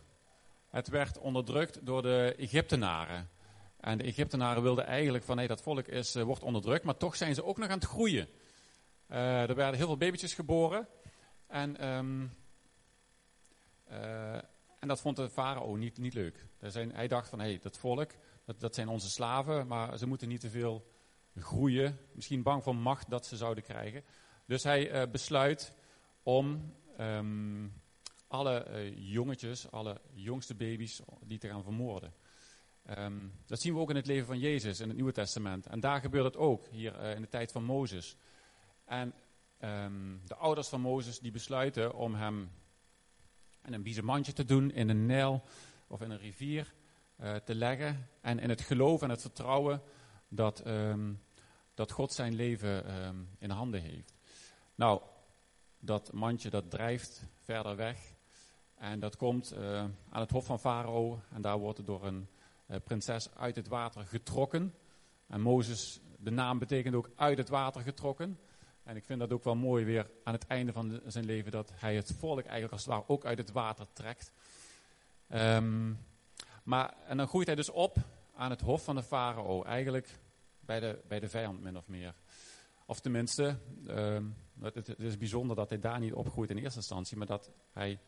Het 0.69 0.89
werd 0.89 1.19
onderdrukt 1.19 1.87
door 1.87 2.03
de 2.03 2.35
Egyptenaren. 2.39 3.29
En 3.81 3.99
de 3.99 4.05
Egyptenaren 4.05 4.63
wilden 4.63 4.87
eigenlijk 4.87 5.25
van 5.25 5.37
nee, 5.37 5.47
dat 5.47 5.63
volk 5.63 5.87
is, 5.87 6.17
uh, 6.17 6.23
wordt 6.23 6.43
onderdrukt, 6.43 6.85
maar 6.85 6.97
toch 6.97 7.17
zijn 7.17 7.35
ze 7.35 7.45
ook 7.45 7.59
nog 7.59 7.69
aan 7.69 7.79
het 7.79 7.89
groeien. 7.89 8.29
Uh, 9.11 9.49
er 9.49 9.55
werden 9.55 9.77
heel 9.77 9.87
veel 9.87 9.97
babytjes 9.97 10.35
geboren. 10.35 10.89
En, 11.47 11.89
um, 11.89 12.33
uh, 13.91 14.35
en 14.79 14.89
dat 14.89 15.01
vond 15.01 15.17
de 15.17 15.31
farao 15.31 15.77
niet, 15.77 15.99
niet 15.99 16.15
leuk. 16.15 16.47
Zijn, 16.61 16.93
hij 16.95 17.09
dacht 17.09 17.29
van 17.29 17.41
hé, 17.41 17.47
hey, 17.47 17.59
dat 17.63 17.79
volk, 17.79 18.11
dat, 18.45 18.61
dat 18.61 18.75
zijn 18.75 18.89
onze 18.89 19.11
slaven, 19.11 19.67
maar 19.67 19.99
ze 19.99 20.07
moeten 20.07 20.29
niet 20.29 20.41
te 20.41 20.51
veel 20.51 20.91
groeien. 21.37 21.99
Misschien 22.13 22.43
bang 22.43 22.63
voor 22.63 22.77
macht 22.77 23.11
dat 23.11 23.27
ze 23.27 23.37
zouden 23.37 23.65
krijgen. 23.65 24.05
Dus 24.47 24.63
hij 24.63 25.11
besluit 25.11 25.73
om 26.23 26.75
um, 27.01 27.73
alle 28.27 28.93
jongetjes, 28.95 29.71
alle 29.71 30.01
jongste 30.13 30.55
baby's, 30.55 31.01
die 31.25 31.39
te 31.39 31.49
gaan 31.49 31.63
vermoorden. 31.63 32.13
Um, 32.99 33.33
dat 33.47 33.61
zien 33.61 33.75
we 33.75 33.81
ook 33.81 33.91
in 33.91 33.97
het 33.97 34.07
leven 34.07 34.27
van 34.27 34.39
Jezus 34.39 34.81
in 34.81 34.87
het 34.87 34.97
Nieuwe 34.97 35.13
Testament. 35.13 35.67
En 35.67 35.81
daar 35.81 36.01
gebeurt 36.01 36.25
het 36.25 36.37
ook, 36.37 36.67
hier 36.69 37.01
uh, 37.01 37.15
in 37.15 37.21
de 37.21 37.29
tijd 37.29 37.53
van 37.53 37.65
Mozes. 37.65 38.17
En 38.85 39.15
um, 39.61 40.21
de 40.27 40.35
ouders 40.35 40.69
van 40.69 40.81
Mozes 40.81 41.19
die 41.19 41.31
besluiten 41.31 41.95
om 41.95 42.15
hem 42.15 42.51
in 43.65 43.73
een 43.73 43.83
biezenmandje 43.83 44.33
te 44.33 44.45
doen, 44.45 44.71
in 44.71 44.89
een 44.89 45.07
Nijl 45.07 45.43
of 45.87 46.01
in 46.01 46.11
een 46.11 46.19
rivier 46.19 46.73
te 47.45 47.55
leggen. 47.55 48.09
En 48.21 48.39
in 48.39 48.49
het 48.49 48.61
geloof 48.61 49.03
en 49.03 49.11
het 49.11 49.21
vertrouwen 49.21 49.83
dat, 50.29 50.63
dat 51.75 51.91
God 51.91 52.13
zijn 52.13 52.35
leven 52.35 52.85
in 53.39 53.51
handen 53.51 53.81
heeft. 53.81 54.15
Nou, 54.75 55.03
dat 55.79 56.13
mandje 56.13 56.51
dat 56.51 56.71
drijft 56.71 57.23
verder 57.35 57.77
weg. 57.77 58.15
En 58.75 59.01
dat 59.01 59.17
komt 59.17 59.53
uh, 59.53 59.79
aan 60.09 60.21
het 60.21 60.31
hof 60.31 60.45
van 60.47 60.59
Farao. 60.59 61.21
En 61.33 61.43
daar 61.43 61.59
wordt 61.59 61.77
het 61.77 61.87
door 61.87 62.07
een 62.07 62.29
prinses 62.85 63.35
uit 63.35 63.57
het 63.57 63.69
water 63.69 64.07
getrokken. 64.07 64.75
En 65.27 65.41
Mozes, 65.41 66.01
de 66.19 66.31
naam 66.31 66.59
betekent 66.59 66.95
ook 66.95 67.11
uit 67.17 67.39
het 67.39 67.49
water 67.49 67.81
getrokken. 67.81 68.39
En 68.83 68.97
ik 68.97 69.05
vind 69.05 69.21
dat 69.21 69.33
ook 69.33 69.45
wel 69.45 69.57
mooi 69.57 69.85
weer 69.85 70.11
aan 70.25 70.33
het 70.35 70.47
einde 70.47 70.73
van 70.73 71.01
zijn 71.07 71.25
leven. 71.25 71.51
Dat 71.51 71.73
hij 71.75 71.95
het 71.95 72.13
volk 72.19 72.41
eigenlijk 72.41 72.73
als 72.73 72.85
het 72.85 72.91
ware 72.91 73.09
ook 73.09 73.25
uit 73.25 73.39
het 73.39 73.53
water 73.53 73.87
trekt. 73.93 74.33
Um, 75.29 75.99
maar, 76.63 76.95
en 77.07 77.17
dan 77.17 77.29
groeit 77.29 77.47
hij 77.47 77.57
dus 77.57 77.71
op 77.71 77.97
aan 78.35 78.51
het 78.51 78.61
hof 78.61 78.85
van 78.85 78.95
de 78.95 79.03
farao. 79.03 79.63
Eigenlijk 79.63 80.19
bij 80.61 80.81
de, 80.81 81.01
bij 81.09 81.21
de 81.21 81.29
vijand 81.29 81.63
min 81.63 81.77
of 81.77 81.89
meer. 81.89 82.15
Of 82.87 83.01
tenminste, 83.01 83.59
uh, 83.87 84.19
het, 84.61 84.75
het, 84.75 84.99
is 84.99 85.19
bijzonder 85.19 85.57
dat 85.57 85.69
hij 85.69 85.79
daar 85.79 85.99
niet 85.99 86.13
opgroeit 86.13 86.51
in 86.51 86.59
eerste 86.59 86.79
instantie, 86.79 87.17
maar 87.17 87.27
dat 87.27 87.51
hij 87.73 88.01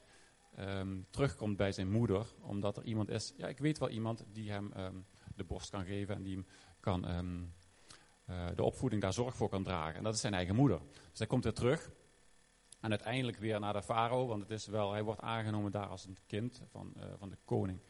um, 0.59 1.07
terugkomt 1.11 1.57
bij 1.57 1.73
zijn 1.73 1.91
moeder, 1.91 2.27
omdat 2.41 2.77
er 2.77 2.85
iemand 2.85 3.09
is, 3.09 3.33
ja 3.37 3.49
ik 3.49 3.59
weet 3.59 3.79
wel 3.79 3.89
iemand 3.89 4.25
die 4.33 4.51
hem 4.51 4.73
um, 4.77 5.07
de 5.35 5.45
borst 5.45 5.71
kan 5.71 5.85
geven 5.85 6.15
en 6.15 6.23
die 6.23 6.35
hem 6.35 6.47
kan, 6.81 7.17
um, 7.17 7.55
uh, 8.31 8.47
de 8.55 8.63
opvoeding 8.63 9.03
daar 9.03 9.13
zorg 9.13 9.37
voor 9.37 9.49
kan 9.49 9.63
dragen. 9.63 9.95
En 9.95 10.03
dat 10.03 10.15
is 10.15 10.21
zijn 10.21 10.35
eigen 10.35 10.55
moeder. 10.55 10.81
Dus 11.11 11.19
hij 11.19 11.27
komt 11.27 11.45
weer 11.45 11.53
terug 11.53 11.91
en 12.81 12.91
uiteindelijk 12.91 13.39
weer 13.39 13.61
naar 13.61 13.73
de 13.73 13.83
farao, 13.83 14.27
want 14.27 14.43
het 14.43 14.51
is 14.51 14.67
wel, 14.67 14.93
hij 14.93 15.03
wordt 15.03 15.21
aangenomen 15.21 15.73
daar 15.73 15.87
als 15.87 16.05
een 16.05 16.19
kind 16.27 16.63
van, 16.71 16.93
uh, 16.97 17.05
van 17.19 17.29
de 17.29 17.39
koning. 17.45 17.81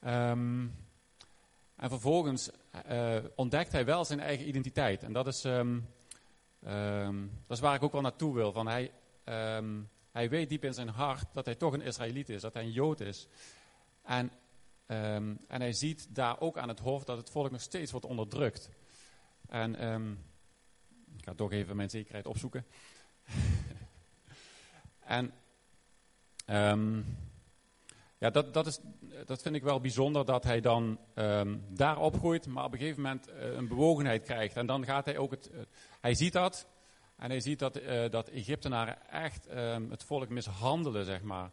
en 0.00 1.88
vervolgens 1.88 2.50
uh, 2.90 3.16
ontdekt 3.34 3.72
hij 3.72 3.84
wel 3.84 4.04
zijn 4.04 4.20
eigen 4.20 4.48
identiteit. 4.48 5.02
En 5.02 5.12
dat 5.12 5.26
is 5.26 5.44
ehm, 5.44 5.78
dat 7.46 7.56
is 7.56 7.60
waar 7.60 7.74
ik 7.74 7.82
ook 7.82 7.92
wel 7.92 8.00
naartoe 8.00 8.34
wil. 8.34 8.52
Van 8.52 8.66
hij, 8.66 8.92
ehm, 9.24 9.82
hij 10.16 10.28
weet 10.28 10.48
diep 10.48 10.64
in 10.64 10.74
zijn 10.74 10.88
hart 10.88 11.24
dat 11.32 11.44
hij 11.44 11.54
toch 11.54 11.72
een 11.72 11.80
Israëliet 11.80 12.28
is, 12.28 12.40
dat 12.40 12.54
hij 12.54 12.62
een 12.62 12.72
Jood 12.72 13.00
is. 13.00 13.28
En, 14.02 14.32
ehm, 14.86 15.34
en 15.48 15.60
hij 15.60 15.72
ziet 15.72 16.14
daar 16.14 16.40
ook 16.40 16.58
aan 16.58 16.68
het 16.68 16.78
hof 16.78 17.04
dat 17.04 17.16
het 17.16 17.30
volk 17.30 17.50
nog 17.50 17.60
steeds 17.60 17.90
wordt 17.90 18.06
onderdrukt. 18.06 18.70
En 19.48 19.86
um, 19.86 20.24
ik 21.16 21.24
ga 21.24 21.34
toch 21.34 21.52
even 21.52 21.76
mijn 21.76 21.90
zekerheid 21.90 22.26
opzoeken. 22.26 22.66
en 25.18 25.32
um, 26.46 27.04
ja, 28.18 28.30
dat, 28.30 28.54
dat, 28.54 28.66
is, 28.66 28.78
dat 29.26 29.42
vind 29.42 29.54
ik 29.54 29.62
wel 29.62 29.80
bijzonder 29.80 30.24
dat 30.24 30.44
hij 30.44 30.60
dan 30.60 30.98
daar 31.68 31.98
opgroeit, 31.98 32.46
maar 32.46 32.64
op 32.64 32.72
een 32.72 32.78
gegeven 32.78 33.02
moment 33.02 33.28
uh, 33.28 33.34
een 33.54 33.68
bewogenheid 33.68 34.22
krijgt. 34.22 34.56
En 34.56 34.66
dan 34.66 34.84
gaat 34.84 35.04
hij 35.04 35.18
ook 35.18 35.30
het. 35.30 35.50
Uh, 35.52 35.60
hij 36.00 36.14
ziet 36.14 36.32
dat. 36.32 36.66
En 37.16 37.30
hij 37.30 37.40
ziet 37.40 37.58
dat, 37.58 37.80
uh, 37.80 38.10
dat 38.10 38.28
Egyptenaren 38.28 39.10
echt 39.10 39.50
um, 39.50 39.90
het 39.90 40.04
volk 40.04 40.28
mishandelen, 40.28 41.04
zeg 41.04 41.22
maar. 41.22 41.50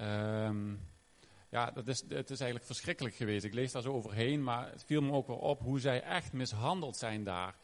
Um, 0.00 0.80
ja, 1.48 1.70
dat 1.70 1.88
is, 1.88 2.04
het 2.08 2.30
is 2.30 2.40
eigenlijk 2.40 2.64
verschrikkelijk 2.64 3.14
geweest. 3.14 3.44
Ik 3.44 3.54
lees 3.54 3.72
daar 3.72 3.82
zo 3.82 3.92
overheen, 3.92 4.42
maar 4.42 4.70
het 4.70 4.84
viel 4.84 5.02
me 5.02 5.12
ook 5.12 5.26
wel 5.26 5.36
op 5.36 5.60
hoe 5.60 5.80
zij 5.80 6.02
echt 6.02 6.32
mishandeld 6.32 6.96
zijn 6.96 7.24
daar. 7.24 7.54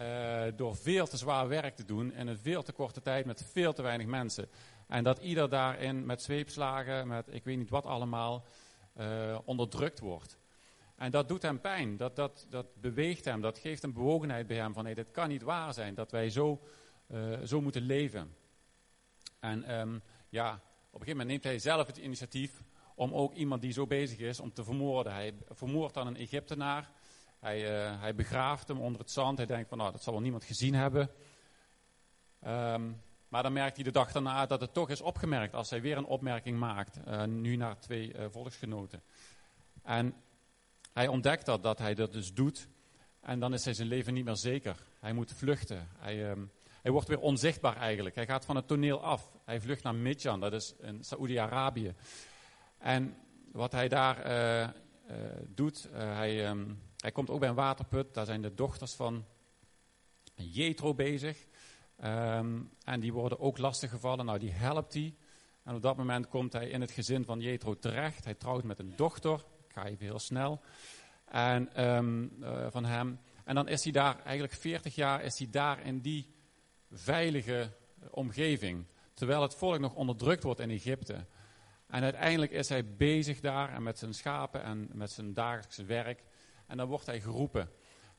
Uh, 0.00 0.42
door 0.56 0.76
veel 0.76 1.06
te 1.06 1.16
zwaar 1.16 1.48
werk 1.48 1.76
te 1.76 1.84
doen 1.84 2.12
in 2.12 2.26
een 2.26 2.38
veel 2.38 2.62
te 2.62 2.72
korte 2.72 3.00
tijd 3.00 3.26
met 3.26 3.44
veel 3.52 3.72
te 3.72 3.82
weinig 3.82 4.06
mensen. 4.06 4.48
En 4.86 5.04
dat 5.04 5.18
ieder 5.18 5.48
daarin 5.48 6.06
met 6.06 6.22
zweepslagen, 6.22 7.08
met 7.08 7.26
ik 7.30 7.44
weet 7.44 7.56
niet 7.56 7.70
wat 7.70 7.86
allemaal, 7.86 8.44
uh, 9.00 9.38
onderdrukt 9.44 9.98
wordt. 9.98 10.38
En 10.96 11.10
dat 11.10 11.28
doet 11.28 11.42
hem 11.42 11.60
pijn, 11.60 11.96
dat, 11.96 12.16
dat, 12.16 12.46
dat 12.48 12.66
beweegt 12.80 13.24
hem, 13.24 13.40
dat 13.40 13.58
geeft 13.58 13.82
een 13.82 13.92
bewogenheid 13.92 14.46
bij 14.46 14.56
hem 14.56 14.72
van 14.72 14.84
nee, 14.84 14.94
dit 14.94 15.10
kan 15.10 15.28
niet 15.28 15.42
waar 15.42 15.74
zijn 15.74 15.94
dat 15.94 16.10
wij 16.10 16.30
zo, 16.30 16.60
uh, 17.12 17.40
zo 17.40 17.60
moeten 17.60 17.82
leven. 17.82 18.34
En 19.38 19.80
um, 19.80 20.02
ja, 20.28 20.52
op 20.54 20.60
een 21.00 21.06
gegeven 21.06 21.10
moment 21.10 21.28
neemt 21.28 21.44
hij 21.44 21.58
zelf 21.58 21.86
het 21.86 21.96
initiatief 21.96 22.62
om 22.94 23.14
ook 23.14 23.34
iemand 23.34 23.60
die 23.60 23.72
zo 23.72 23.86
bezig 23.86 24.18
is 24.18 24.40
om 24.40 24.52
te 24.52 24.64
vermoorden. 24.64 25.12
Hij 25.12 25.34
vermoordt 25.48 25.94
dan 25.94 26.06
een 26.06 26.16
Egyptenaar, 26.16 26.90
hij, 27.38 27.60
uh, 27.60 28.00
hij 28.00 28.14
begraaft 28.14 28.68
hem 28.68 28.80
onder 28.80 29.00
het 29.00 29.10
zand, 29.10 29.38
hij 29.38 29.46
denkt 29.46 29.68
van 29.68 29.78
nou, 29.78 29.92
dat 29.92 30.02
zal 30.02 30.12
wel 30.12 30.22
niemand 30.22 30.44
gezien 30.44 30.74
hebben. 30.74 31.10
Um, 32.46 33.02
maar 33.28 33.42
dan 33.42 33.52
merkt 33.52 33.74
hij 33.74 33.84
de 33.84 33.90
dag 33.90 34.12
daarna 34.12 34.46
dat 34.46 34.60
het 34.60 34.72
toch 34.72 34.90
is 34.90 35.00
opgemerkt 35.00 35.54
als 35.54 35.70
hij 35.70 35.80
weer 35.80 35.96
een 35.96 36.04
opmerking 36.04 36.58
maakt. 36.58 36.98
Uh, 37.08 37.24
nu 37.24 37.56
naar 37.56 37.78
twee 37.78 38.14
uh, 38.14 38.24
volksgenoten. 38.30 39.02
En 39.82 40.14
hij 40.92 41.08
ontdekt 41.08 41.46
dat, 41.46 41.62
dat 41.62 41.78
hij 41.78 41.94
dat 41.94 42.12
dus 42.12 42.34
doet. 42.34 42.68
En 43.20 43.40
dan 43.40 43.52
is 43.52 43.64
hij 43.64 43.74
zijn 43.74 43.88
leven 43.88 44.14
niet 44.14 44.24
meer 44.24 44.36
zeker. 44.36 44.76
Hij 45.00 45.12
moet 45.12 45.32
vluchten. 45.32 45.88
Hij, 45.98 46.30
um, 46.30 46.50
hij 46.82 46.92
wordt 46.92 47.08
weer 47.08 47.20
onzichtbaar 47.20 47.76
eigenlijk. 47.76 48.14
Hij 48.14 48.26
gaat 48.26 48.44
van 48.44 48.56
het 48.56 48.66
toneel 48.66 49.02
af. 49.02 49.30
Hij 49.44 49.60
vlucht 49.60 49.82
naar 49.82 49.94
Midjan, 49.94 50.40
dat 50.40 50.52
is 50.52 50.74
in 50.80 51.04
Saoedi-Arabië. 51.04 51.94
En 52.78 53.16
wat 53.52 53.72
hij 53.72 53.88
daar 53.88 54.30
uh, 54.30 54.68
doet, 55.48 55.88
hij, 55.92 56.48
um, 56.48 56.82
hij 56.96 57.12
komt 57.12 57.30
ook 57.30 57.40
bij 57.40 57.48
een 57.48 57.54
waterput. 57.54 58.14
Daar 58.14 58.26
zijn 58.26 58.42
de 58.42 58.54
dochters 58.54 58.94
van 58.94 59.24
Jethro 60.34 60.94
bezig. 60.94 61.46
Um, 62.04 62.70
en 62.84 63.00
die 63.00 63.12
worden 63.12 63.40
ook 63.40 63.58
lastiggevallen. 63.58 64.24
Nou, 64.24 64.38
die 64.38 64.52
helpt 64.52 64.94
hij. 64.94 65.14
En 65.64 65.74
op 65.74 65.82
dat 65.82 65.96
moment 65.96 66.28
komt 66.28 66.52
hij 66.52 66.68
in 66.68 66.80
het 66.80 66.90
gezin 66.90 67.24
van 67.24 67.40
Jethro 67.40 67.74
terecht. 67.74 68.24
Hij 68.24 68.34
trouwt 68.34 68.64
met 68.64 68.78
een 68.78 68.92
dochter. 68.96 69.34
Ik 69.66 69.72
ga 69.72 69.86
even 69.86 70.04
heel 70.04 70.18
snel. 70.18 70.60
En 71.24 71.70
uh, 71.76 72.66
van 72.70 72.84
hem. 72.84 73.20
En 73.44 73.54
dan 73.54 73.68
is 73.68 73.82
hij 73.82 73.92
daar, 73.92 74.18
eigenlijk 74.24 74.52
40 74.52 74.94
jaar, 74.94 75.22
is 75.22 75.38
hij 75.38 75.50
daar 75.50 75.86
in 75.86 76.00
die 76.00 76.34
veilige 76.90 77.70
omgeving. 78.10 78.86
Terwijl 79.14 79.42
het 79.42 79.54
volk 79.54 79.78
nog 79.78 79.94
onderdrukt 79.94 80.42
wordt 80.42 80.60
in 80.60 80.70
Egypte. 80.70 81.26
En 81.86 82.02
uiteindelijk 82.02 82.50
is 82.50 82.68
hij 82.68 82.96
bezig 82.96 83.40
daar 83.40 83.72
en 83.72 83.82
met 83.82 83.98
zijn 83.98 84.14
schapen 84.14 84.62
en 84.62 84.88
met 84.92 85.10
zijn 85.10 85.34
dagelijkse 85.34 85.84
werk. 85.84 86.24
En 86.66 86.76
dan 86.76 86.88
wordt 86.88 87.06
hij 87.06 87.20
geroepen. 87.20 87.70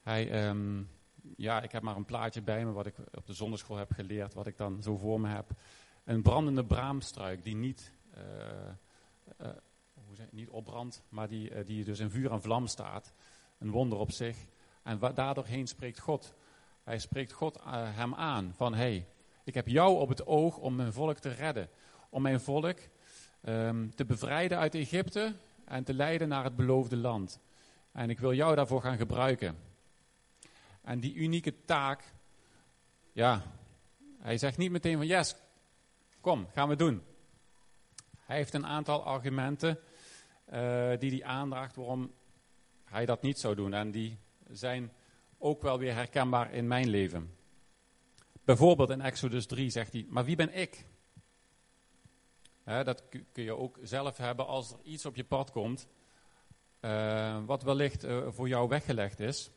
Hij, 0.02 0.48
um, 0.48 0.90
ja, 1.36 1.62
ik 1.62 1.72
heb 1.72 1.84
maar 1.84 1.96
een 1.96 2.06
plaatje 2.06 2.42
bij 2.42 2.66
me 2.66 2.72
wat 2.72 2.86
ik 2.86 2.96
op 3.12 3.26
de 3.26 3.34
zonderschool 3.34 3.78
heb 3.78 3.92
geleerd, 3.92 4.34
wat 4.34 4.48
ik 4.48 4.58
dan 4.58 4.82
zo 4.82 4.98
voor 4.98 5.22
me 5.22 5.28
heb. 5.28 5.52
Een 6.04 6.22
brandende 6.22 6.66
braamstruik 6.66 7.44
die 7.44 7.56
niet, 7.56 7.94
uh, 8.18 8.24
uh, 9.42 9.48
hoe 9.94 10.16
zeg, 10.16 10.32
niet 10.32 10.50
opbrandt, 10.50 11.04
maar 11.10 11.28
die, 11.28 11.64
die 11.64 11.84
dus 11.84 12.00
in 12.00 12.10
vuur 12.10 12.32
en 12.32 12.42
vlam 12.42 12.68
staat. 12.68 13.14
Een 13.58 13.72
wonder 13.72 13.98
op 13.98 14.12
zich. 14.12 14.38
En 14.84 15.00
daardoorheen 15.00 15.68
spreekt 15.68 16.00
God. 16.00 16.34
Hij 16.84 17.00
spreekt 17.00 17.32
God 17.32 17.60
hem 17.70 18.16
aan 18.16 18.54
van, 18.56 18.74
hey, 18.74 19.08
ik 19.44 19.54
heb 19.54 19.68
jou 19.68 20.00
op 20.00 20.10
het 20.10 20.26
oog 20.26 20.58
om 20.58 20.76
mijn 20.76 20.94
volk 20.94 21.18
te 21.18 21.30
redden. 21.30 21.70
Om 22.10 22.22
mijn 22.22 22.40
volk 22.40 22.78
um, 23.44 23.96
te 23.96 24.06
bevrijden 24.06 24.58
uit 24.58 24.76
Egypte 24.76 25.36
en 25.66 25.84
te 25.84 25.94
leiden 25.94 26.28
naar 26.28 26.44
het 26.44 26.56
beloofde 26.56 26.98
land. 26.98 27.40
En 27.92 28.10
ik 28.10 28.20
wil 28.20 28.34
jou 28.34 28.56
daarvoor 28.56 28.82
gaan 28.82 28.98
gebruiken. 28.98 29.58
En 30.82 31.00
die 31.00 31.14
unieke 31.14 31.66
taak, 31.66 32.14
ja, 33.12 33.42
hij 34.20 34.38
zegt 34.38 34.58
niet 34.58 34.72
meteen 34.72 34.98
van 34.98 35.08
yes, 35.08 35.36
kom, 36.22 36.48
gaan 36.54 36.70
we 36.70 36.76
doen. 36.76 37.04
Hij 38.20 38.36
heeft 38.36 38.54
een 38.54 38.66
aantal 38.66 39.04
argumenten 39.04 39.80
uh, 40.54 40.92
die 41.00 41.12
hij 41.12 41.24
aandraagt 41.24 41.76
waarom 41.76 42.12
hij 42.84 43.06
dat 43.06 43.22
niet 43.22 43.40
zou 43.40 43.56
doen. 43.56 43.74
En 43.74 43.92
die 43.92 44.18
zijn 44.50 44.92
ook 45.42 45.62
wel 45.62 45.80
weer 45.80 45.94
herkenbaar 45.94 46.54
in 46.54 46.68
mijn 46.68 46.90
leven. 46.90 47.36
Bijvoorbeeld 48.44 48.90
in 48.90 49.02
Exodus 49.02 49.46
3 49.46 49.70
zegt 49.70 49.94
hij, 49.94 50.06
maar 50.10 50.26
wie 50.26 50.36
ben 50.36 50.54
ik? 50.54 50.86
Dat 52.64 53.04
kun 53.10 53.44
je 53.44 53.58
ook 53.58 53.80
zelf 53.82 54.18
hebben 54.18 54.48
als 54.48 54.72
er 54.72 54.78
iets 54.84 55.06
op 55.06 55.16
je 55.16 55.24
pad 55.24 55.52
komt, 55.52 55.88
uh, 56.82 57.38
wat 57.46 57.64
wellicht 57.64 58.04
uh, 58.06 58.28
voor 58.28 58.48
jou 58.48 58.68
weggelegd 58.68 59.20
is. 59.20 59.52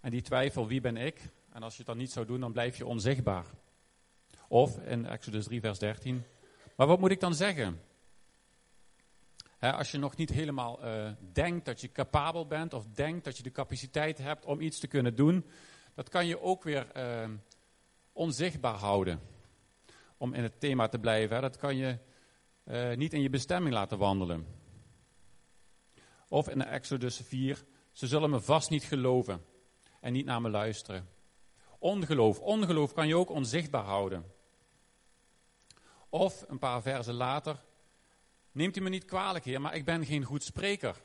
En 0.00 0.10
die 0.10 0.22
twijfel, 0.22 0.66
wie 0.66 0.80
ben 0.80 0.96
ik? 0.96 1.30
En 1.52 1.62
als 1.62 1.72
je 1.72 1.78
het 1.78 1.86
dan 1.86 1.96
niet 1.96 2.10
zou 2.10 2.26
doen, 2.26 2.40
dan 2.40 2.52
blijf 2.52 2.76
je 2.76 2.86
onzichtbaar. 2.86 3.46
Of 4.48 4.78
in 4.78 5.06
Exodus 5.06 5.44
3, 5.44 5.60
vers 5.60 5.78
13. 5.78 6.24
Maar 6.76 6.86
wat 6.86 6.98
moet 6.98 7.10
ik 7.10 7.20
dan 7.20 7.34
zeggen? 7.34 7.80
Als 9.60 9.90
je 9.90 9.98
nog 9.98 10.16
niet 10.16 10.30
helemaal 10.30 10.84
uh, 10.84 11.10
denkt 11.32 11.64
dat 11.64 11.80
je 11.80 11.92
capabel 11.92 12.46
bent, 12.46 12.74
of 12.74 12.86
denkt 12.86 13.24
dat 13.24 13.36
je 13.36 13.42
de 13.42 13.52
capaciteit 13.52 14.18
hebt 14.18 14.44
om 14.44 14.60
iets 14.60 14.78
te 14.78 14.86
kunnen 14.86 15.14
doen, 15.14 15.46
dat 15.94 16.08
kan 16.08 16.26
je 16.26 16.40
ook 16.40 16.62
weer 16.62 16.86
uh, 16.96 17.28
onzichtbaar 18.12 18.74
houden. 18.74 19.20
Om 20.16 20.34
in 20.34 20.42
het 20.42 20.60
thema 20.60 20.88
te 20.88 20.98
blijven. 20.98 21.42
Dat 21.42 21.56
kan 21.56 21.76
je 21.76 21.98
uh, 22.64 22.94
niet 22.96 23.12
in 23.12 23.22
je 23.22 23.30
bestemming 23.30 23.74
laten 23.74 23.98
wandelen. 23.98 24.46
Of 26.28 26.48
in 26.48 26.64
Exodus 26.64 27.20
4, 27.24 27.64
ze 27.92 28.06
zullen 28.06 28.30
me 28.30 28.40
vast 28.40 28.70
niet 28.70 28.84
geloven 28.84 29.44
en 30.00 30.12
niet 30.12 30.24
naar 30.26 30.40
me 30.40 30.50
luisteren. 30.50 31.08
Ongeloof. 31.78 32.38
Ongeloof 32.38 32.92
kan 32.92 33.08
je 33.08 33.16
ook 33.16 33.30
onzichtbaar 33.30 33.84
houden. 33.84 34.24
Of 36.08 36.44
een 36.48 36.58
paar 36.58 36.82
versen 36.82 37.14
later. 37.14 37.68
Neemt 38.52 38.76
u 38.76 38.80
me 38.80 38.88
niet 38.88 39.04
kwalijk, 39.04 39.44
heer, 39.44 39.60
maar 39.60 39.74
ik 39.74 39.84
ben 39.84 40.06
geen 40.06 40.24
goed 40.24 40.42
spreker. 40.42 41.02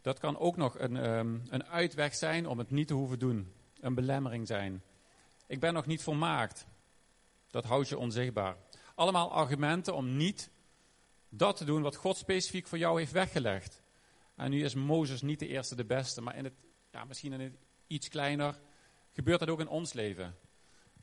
Dat 0.00 0.18
kan 0.18 0.38
ook 0.38 0.56
nog 0.56 0.78
een, 0.78 0.96
um, 0.96 1.42
een 1.48 1.64
uitweg 1.64 2.14
zijn 2.14 2.46
om 2.46 2.58
het 2.58 2.70
niet 2.70 2.88
te 2.88 2.94
hoeven 2.94 3.18
doen. 3.18 3.52
Een 3.80 3.94
belemmering 3.94 4.46
zijn. 4.46 4.82
Ik 5.46 5.60
ben 5.60 5.74
nog 5.74 5.86
niet 5.86 6.02
volmaakt. 6.02 6.66
Dat 7.50 7.64
houdt 7.64 7.88
je 7.88 7.98
onzichtbaar. 7.98 8.56
Allemaal 8.94 9.32
argumenten 9.32 9.94
om 9.94 10.16
niet 10.16 10.50
dat 11.28 11.56
te 11.56 11.64
doen 11.64 11.82
wat 11.82 11.96
God 11.96 12.16
specifiek 12.16 12.66
voor 12.66 12.78
jou 12.78 12.98
heeft 12.98 13.12
weggelegd. 13.12 13.82
En 14.36 14.50
nu 14.50 14.64
is 14.64 14.74
Mozes 14.74 15.22
niet 15.22 15.38
de 15.38 15.48
eerste 15.48 15.74
de 15.74 15.84
beste, 15.84 16.20
maar 16.20 16.36
in 16.36 16.44
het 16.44 16.54
ja, 16.90 17.04
misschien 17.04 17.32
in 17.32 17.56
iets 17.86 18.08
kleiner, 18.08 18.60
gebeurt 19.12 19.38
dat 19.38 19.48
ook 19.48 19.60
in 19.60 19.68
ons 19.68 19.92
leven. 19.92 20.36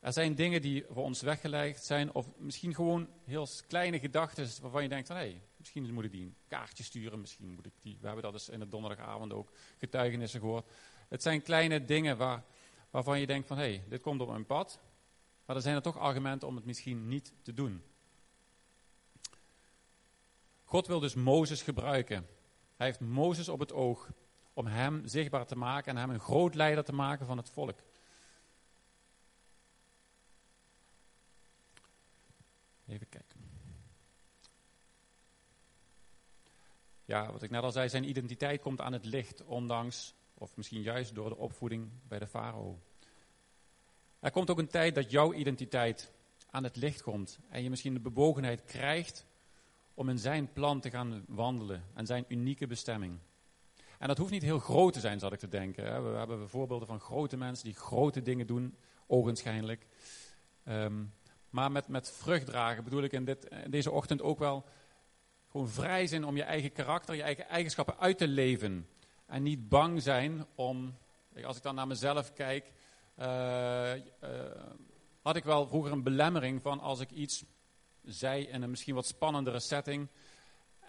Er 0.02 0.14
zijn 0.14 0.36
dingen 0.36 0.62
die 0.62 0.86
voor 0.90 1.04
ons 1.04 1.22
weggelegd 1.22 1.86
zijn, 1.86 2.14
of 2.14 2.28
misschien 2.38 2.76
gewoon 2.76 3.10
heel 3.24 3.48
kleine 3.68 4.00
gedachten 4.00 4.48
waarvan 4.62 4.84
je 4.84 4.90
denkt: 4.90 5.08
hé, 5.08 5.14
hey, 5.16 5.42
misschien 5.58 5.94
moet 5.94 6.04
ik 6.04 6.12
die 6.12 6.24
een 6.24 6.36
kaartje 6.48 6.84
sturen, 6.84 7.20
misschien 7.20 7.54
moet 7.54 7.66
ik 7.66 7.74
die. 7.82 7.98
We 8.00 8.06
hebben 8.06 8.24
dat 8.24 8.34
dus 8.34 8.50
in 8.50 8.60
de 8.60 8.68
donderdagavond 8.68 9.34
ook 9.34 9.52
getuigenissen 9.78 10.40
gehoord. 10.40 10.66
Het 11.08 11.22
zijn 11.22 11.42
kleine 11.42 11.86
dingen 11.86 12.18
waar, 12.18 12.44
waarvan 12.90 13.20
je 13.20 13.28
denkt: 13.28 13.48
van 13.48 13.58
hé, 13.58 13.64
hey, 13.64 13.84
dit 13.88 14.02
komt 14.02 14.22
op 14.22 14.30
mijn 14.30 14.46
pad. 14.46 14.80
Maar 15.46 15.56
er 15.56 15.62
zijn 15.62 15.76
er 15.76 15.82
toch 15.82 15.98
argumenten 15.98 16.48
om 16.48 16.56
het 16.56 16.66
misschien 16.66 17.08
niet 17.08 17.34
te 17.42 17.54
doen. 17.54 17.84
God 20.64 20.88
wil 20.88 21.00
dus 21.00 21.14
Mozes 21.16 21.62
gebruiken. 21.62 22.28
Hij 22.76 22.88
heeft 22.88 23.00
Mozes 23.00 23.50
op 23.50 23.60
het 23.60 23.74
oog 23.74 24.10
om 24.54 24.66
hem 24.66 25.02
zichtbaar 25.06 25.46
te 25.46 25.56
maken 25.56 25.92
en 25.92 25.98
hem 25.98 26.10
een 26.10 26.20
groot 26.20 26.56
leider 26.56 26.84
te 26.84 26.94
maken 26.94 27.26
van 27.26 27.38
het 27.38 27.50
volk. 27.50 27.80
Even 32.88 33.10
kijken. 33.10 33.40
Ja, 37.06 37.32
wat 37.32 37.44
ik 37.44 37.50
net 37.50 37.64
al 37.64 37.72
zei, 37.72 37.90
zijn 37.90 38.10
identiteit 38.10 38.62
komt 38.62 38.82
aan 38.82 38.94
het 38.94 39.06
licht, 39.06 39.44
ondanks, 39.44 40.16
of 40.34 40.56
misschien 40.56 40.82
juist 40.82 41.16
door 41.16 41.30
de 41.30 41.38
opvoeding 41.38 41.90
bij 42.08 42.20
de 42.20 42.28
farao. 42.28 42.80
Er 44.20 44.32
komt 44.32 44.50
ook 44.50 44.60
een 44.60 44.68
tijd 44.68 44.96
dat 44.96 45.12
jouw 45.12 45.34
identiteit 45.34 46.12
aan 46.50 46.64
het 46.64 46.76
licht 46.76 47.02
komt 47.02 47.40
en 47.50 47.64
je 47.64 47.70
misschien 47.70 47.94
de 47.94 48.00
bewogenheid 48.00 48.64
krijgt 48.64 49.26
om 49.94 50.10
in 50.10 50.20
zijn 50.20 50.54
plan 50.54 50.80
te 50.80 50.90
gaan 50.90 51.24
wandelen 51.28 51.84
en 51.94 52.06
zijn 52.06 52.26
unieke 52.28 52.68
bestemming. 52.68 53.20
En 54.00 54.08
dat 54.08 54.18
hoeft 54.18 54.32
niet 54.32 54.42
heel 54.42 54.60
groot 54.60 54.94
te 54.94 55.00
zijn, 55.00 55.20
zat 55.20 55.34
ik 55.34 55.40
te 55.40 55.48
denken. 55.48 56.12
We 56.12 56.18
hebben 56.18 56.50
voorbeelden 56.50 56.88
van 56.88 57.00
grote 57.00 57.38
mensen 57.38 57.66
die 57.66 57.76
grote 57.76 58.22
dingen 58.22 58.48
doen, 58.48 58.78
ogenschijnlijk. 59.08 59.88
Ehm, 60.64 61.04
maar 61.50 61.72
met, 61.72 61.88
met 61.88 62.12
vrucht 62.12 62.46
dragen 62.46 62.84
bedoel 62.84 63.04
ik 63.04 63.12
in, 63.12 63.26
dit, 63.26 63.46
in 63.46 63.72
deze 63.72 63.92
ochtend 63.92 64.22
ook 64.22 64.40
wel 64.40 64.66
gewoon 65.52 65.70
vrij 65.70 66.08
zijn 66.08 66.26
om 66.26 66.36
je 66.36 66.44
eigen 66.44 66.72
karakter, 66.72 67.16
je 67.16 67.22
eigen 67.22 67.48
eigenschappen 67.48 68.00
uit 68.00 68.18
te 68.18 68.28
leven. 68.28 68.88
En 69.26 69.44
niet 69.44 69.70
bang 69.70 70.02
zijn 70.02 70.46
om, 70.56 70.98
als 71.44 71.58
ik 71.58 71.64
dan 71.64 71.76
naar 71.76 71.88
mezelf 71.88 72.34
kijk, 72.34 72.72
uh, 73.20 73.96
uh, 73.96 74.02
had 75.22 75.36
ik 75.36 75.44
wel 75.44 75.68
vroeger 75.68 75.92
een 75.92 76.04
belemmering 76.04 76.62
van 76.62 76.80
als 76.80 77.00
ik 77.00 77.12
iets 77.12 77.44
zei 78.04 78.44
in 78.44 78.62
een 78.62 78.70
misschien 78.70 78.96
wat 78.96 79.06
spannendere 79.06 79.60
setting. 79.60 80.08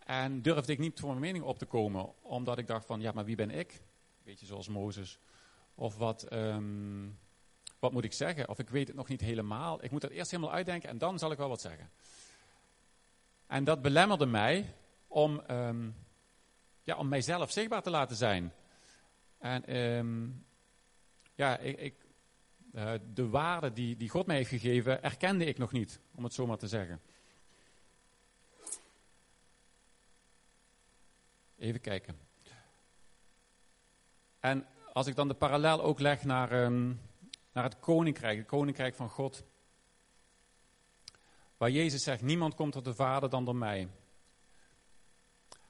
En 0.04 0.42
durfde 0.42 0.72
ik 0.72 0.78
niet 0.78 1.00
voor 1.00 1.08
mijn 1.08 1.20
mening 1.20 1.44
op 1.44 1.58
te 1.58 1.66
komen, 1.66 2.22
omdat 2.22 2.58
ik 2.58 2.66
dacht 2.66 2.86
van, 2.86 3.00
ja, 3.00 3.12
maar 3.12 3.24
wie 3.24 3.36
ben 3.36 3.50
ik? 3.50 3.82
Beetje 4.24 4.46
zoals 4.46 4.68
Mozes. 4.68 5.18
Of 5.74 5.96
wat, 5.96 6.32
um, 6.32 7.18
wat 7.78 7.92
moet 7.92 8.04
ik 8.04 8.12
zeggen? 8.12 8.48
Of 8.48 8.58
ik 8.58 8.68
weet 8.68 8.86
het 8.86 8.96
nog 8.96 9.08
niet 9.08 9.20
helemaal. 9.20 9.84
Ik 9.84 9.90
moet 9.90 10.00
dat 10.00 10.10
eerst 10.10 10.30
helemaal 10.30 10.52
uitdenken 10.52 10.88
en 10.88 10.98
dan 10.98 11.18
zal 11.18 11.30
ik 11.30 11.38
wel 11.38 11.48
wat 11.48 11.60
zeggen. 11.60 11.90
En 13.46 13.64
dat 13.64 13.82
belemmerde 13.82 14.26
mij 14.26 14.74
om, 15.06 15.42
um, 15.50 15.96
ja, 16.82 16.96
om 16.96 17.08
mijzelf 17.08 17.50
zichtbaar 17.50 17.82
te 17.82 17.90
laten 17.90 18.16
zijn. 18.16 18.52
En 19.38 19.76
um, 19.76 20.46
ja, 21.34 21.58
ik, 21.58 21.78
ik 21.78 21.94
uh, 22.72 22.92
de 23.14 23.28
waarde 23.28 23.72
die, 23.72 23.96
die 23.96 24.08
God 24.08 24.26
mij 24.26 24.36
heeft 24.36 24.48
gegeven, 24.48 25.02
erkende 25.02 25.44
ik 25.44 25.58
nog 25.58 25.72
niet, 25.72 26.00
om 26.14 26.24
het 26.24 26.32
zo 26.32 26.46
maar 26.46 26.58
te 26.58 26.68
zeggen. 26.68 27.00
Even 31.56 31.80
kijken. 31.80 32.18
En 34.40 34.66
als 34.92 35.06
ik 35.06 35.16
dan 35.16 35.28
de 35.28 35.34
parallel 35.34 35.82
ook 35.82 36.00
leg 36.00 36.24
naar, 36.24 36.52
um, 36.64 37.00
naar 37.58 37.70
het 37.70 37.80
koninkrijk, 37.80 38.38
het 38.38 38.46
koninkrijk 38.46 38.94
van 38.94 39.08
God. 39.08 39.44
Waar 41.56 41.70
Jezus 41.70 42.02
zegt, 42.02 42.22
niemand 42.22 42.54
komt 42.54 42.72
tot 42.72 42.84
de 42.84 42.94
Vader 42.94 43.30
dan 43.30 43.44
door 43.44 43.56
mij. 43.56 43.88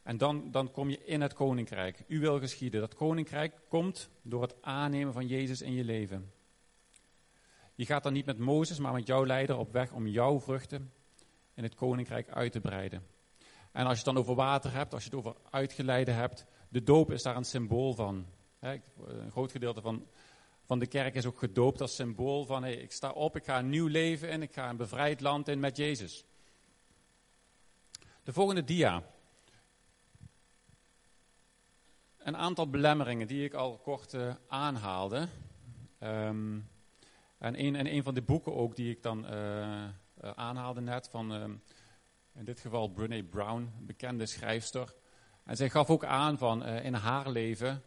En 0.02 0.16
dan, 0.16 0.50
dan 0.50 0.70
kom 0.70 0.90
je 0.90 1.04
in 1.04 1.20
het 1.20 1.34
koninkrijk. 1.34 2.04
U 2.06 2.20
wil 2.20 2.38
geschieden. 2.38 2.80
Dat 2.80 2.94
koninkrijk 2.94 3.54
komt 3.68 4.10
door 4.22 4.42
het 4.42 4.62
aannemen 4.62 5.12
van 5.12 5.26
Jezus 5.26 5.60
in 5.60 5.72
je 5.72 5.84
leven. 5.84 6.32
Je 7.74 7.86
gaat 7.86 8.02
dan 8.02 8.12
niet 8.12 8.26
met 8.26 8.38
Mozes, 8.38 8.78
maar 8.78 8.92
met 8.92 9.06
jouw 9.06 9.26
leider 9.26 9.56
op 9.56 9.72
weg 9.72 9.92
om 9.92 10.06
jouw 10.06 10.40
vruchten 10.40 10.92
in 11.54 11.62
het 11.62 11.74
koninkrijk 11.74 12.28
uit 12.28 12.52
te 12.52 12.60
breiden. 12.60 13.06
En 13.72 13.84
als 13.86 13.98
je 13.98 14.04
het 14.04 14.14
dan 14.14 14.18
over 14.18 14.34
water 14.34 14.72
hebt, 14.72 14.92
als 14.92 15.04
je 15.04 15.10
het 15.10 15.18
over 15.18 15.36
uitgeleide 15.50 16.10
hebt, 16.12 16.46
de 16.68 16.82
doop 16.82 17.10
is 17.10 17.22
daar 17.22 17.36
een 17.36 17.44
symbool 17.44 17.94
van. 17.94 18.26
Een 18.58 19.30
groot 19.30 19.50
gedeelte 19.50 19.80
van, 19.80 20.06
van 20.68 20.78
de 20.78 20.86
kerk 20.86 21.14
is 21.14 21.26
ook 21.26 21.38
gedoopt 21.38 21.80
als 21.80 21.94
symbool 21.94 22.44
van 22.44 22.62
hey, 22.62 22.74
ik 22.74 22.92
sta 22.92 23.10
op, 23.10 23.36
ik 23.36 23.44
ga 23.44 23.58
een 23.58 23.68
nieuw 23.68 23.86
leven 23.86 24.28
in, 24.28 24.42
ik 24.42 24.52
ga 24.52 24.68
een 24.68 24.76
bevrijd 24.76 25.20
land 25.20 25.48
in 25.48 25.60
met 25.60 25.76
Jezus. 25.76 26.24
De 28.22 28.32
volgende 28.32 28.64
dia. 28.64 29.02
Een 32.18 32.36
aantal 32.36 32.70
belemmeringen 32.70 33.26
die 33.26 33.44
ik 33.44 33.54
al 33.54 33.78
kort 33.78 34.12
uh, 34.12 34.34
aanhaalde. 34.48 35.28
Um, 36.02 36.68
en 37.38 37.60
een, 37.64 37.76
en 37.76 37.92
een 37.92 38.02
van 38.02 38.14
de 38.14 38.22
boeken 38.22 38.54
ook 38.54 38.76
die 38.76 38.90
ik 38.90 39.02
dan 39.02 39.24
uh, 39.34 39.88
aanhaalde 40.34 40.80
net, 40.80 41.08
van 41.08 41.34
uh, 41.34 41.44
in 42.34 42.44
dit 42.44 42.60
geval 42.60 42.88
Brene 42.88 43.24
Brown, 43.24 43.72
bekende 43.80 44.26
schrijfster. 44.26 44.94
En 45.44 45.56
zij 45.56 45.70
gaf 45.70 45.90
ook 45.90 46.04
aan 46.04 46.38
van 46.38 46.64
in 46.64 46.94
haar 46.94 47.30
leven 47.30 47.82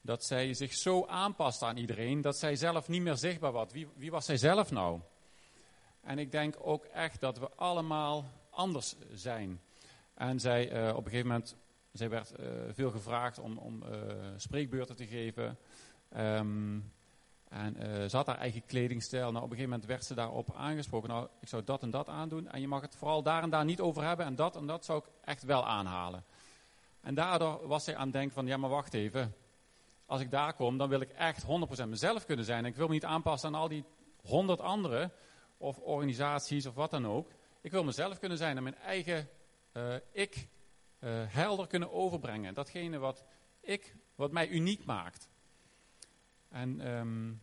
dat 0.00 0.24
zij 0.24 0.54
zich 0.54 0.74
zo 0.74 1.06
aanpast 1.06 1.62
aan 1.62 1.76
iedereen 1.76 2.20
dat 2.20 2.36
zij 2.36 2.56
zelf 2.56 2.88
niet 2.88 3.02
meer 3.02 3.16
zichtbaar 3.16 3.52
was. 3.52 3.72
Wie, 3.72 3.88
wie 3.96 4.10
was 4.10 4.24
zij 4.24 4.36
zelf 4.36 4.70
nou? 4.70 5.00
En 6.00 6.18
ik 6.18 6.30
denk 6.30 6.56
ook 6.58 6.84
echt 6.84 7.20
dat 7.20 7.38
we 7.38 7.50
allemaal 7.56 8.24
anders 8.50 8.94
zijn. 9.12 9.60
En 10.14 10.40
zij 10.40 10.92
op 10.92 11.04
een 11.04 11.10
gegeven 11.10 11.26
moment, 11.26 11.56
zij 11.92 12.08
werd 12.08 12.32
veel 12.70 12.90
gevraagd 12.90 13.38
om, 13.38 13.58
om 13.58 13.84
spreekbeurten 14.36 14.96
te 14.96 15.06
geven. 15.06 15.58
Um, 16.16 16.92
en 17.50 17.76
uh, 17.76 18.08
ze 18.08 18.16
had 18.16 18.26
haar 18.26 18.38
eigen 18.38 18.66
kledingstijl. 18.66 19.32
Nou, 19.32 19.44
op 19.44 19.50
een 19.50 19.56
gegeven 19.56 19.70
moment 19.70 19.88
werd 19.88 20.04
ze 20.04 20.14
daarop 20.14 20.54
aangesproken. 20.54 21.08
Nou, 21.08 21.28
ik 21.40 21.48
zou 21.48 21.64
dat 21.64 21.82
en 21.82 21.90
dat 21.90 22.08
aandoen. 22.08 22.48
En 22.48 22.60
je 22.60 22.68
mag 22.68 22.80
het 22.80 22.96
vooral 22.96 23.22
daar 23.22 23.42
en 23.42 23.50
daar 23.50 23.64
niet 23.64 23.80
over 23.80 24.02
hebben. 24.02 24.26
En 24.26 24.34
dat 24.34 24.56
en 24.56 24.66
dat 24.66 24.84
zou 24.84 24.98
ik 24.98 25.10
echt 25.24 25.42
wel 25.42 25.66
aanhalen. 25.66 26.24
En 27.00 27.14
daardoor 27.14 27.66
was 27.66 27.84
zij 27.84 27.96
aan 27.96 28.02
het 28.02 28.12
denken 28.12 28.32
van, 28.32 28.46
ja 28.46 28.56
maar 28.56 28.70
wacht 28.70 28.94
even. 28.94 29.34
Als 30.10 30.20
ik 30.20 30.30
daar 30.30 30.54
kom, 30.54 30.78
dan 30.78 30.88
wil 30.88 31.00
ik 31.00 31.10
echt 31.10 31.44
100% 31.44 31.46
mezelf 31.88 32.24
kunnen 32.24 32.44
zijn. 32.44 32.64
En 32.64 32.70
ik 32.70 32.76
wil 32.76 32.86
me 32.86 32.92
niet 32.92 33.04
aanpassen 33.04 33.48
aan 33.54 33.60
al 33.60 33.68
die 33.68 33.84
100 34.22 34.60
anderen. 34.60 35.12
Of 35.56 35.78
organisaties 35.78 36.66
of 36.66 36.74
wat 36.74 36.90
dan 36.90 37.06
ook. 37.06 37.30
Ik 37.60 37.70
wil 37.70 37.84
mezelf 37.84 38.18
kunnen 38.18 38.38
zijn 38.38 38.56
en 38.56 38.62
mijn 38.62 38.78
eigen 38.78 39.28
uh, 39.72 39.94
ik 40.12 40.48
uh, 41.00 41.22
helder 41.26 41.66
kunnen 41.66 41.92
overbrengen. 41.92 42.54
Datgene 42.54 42.98
wat 42.98 43.24
ik, 43.60 43.94
wat 44.14 44.32
mij 44.32 44.48
uniek 44.48 44.84
maakt. 44.84 45.28
En 46.48 46.90
um, 46.90 47.42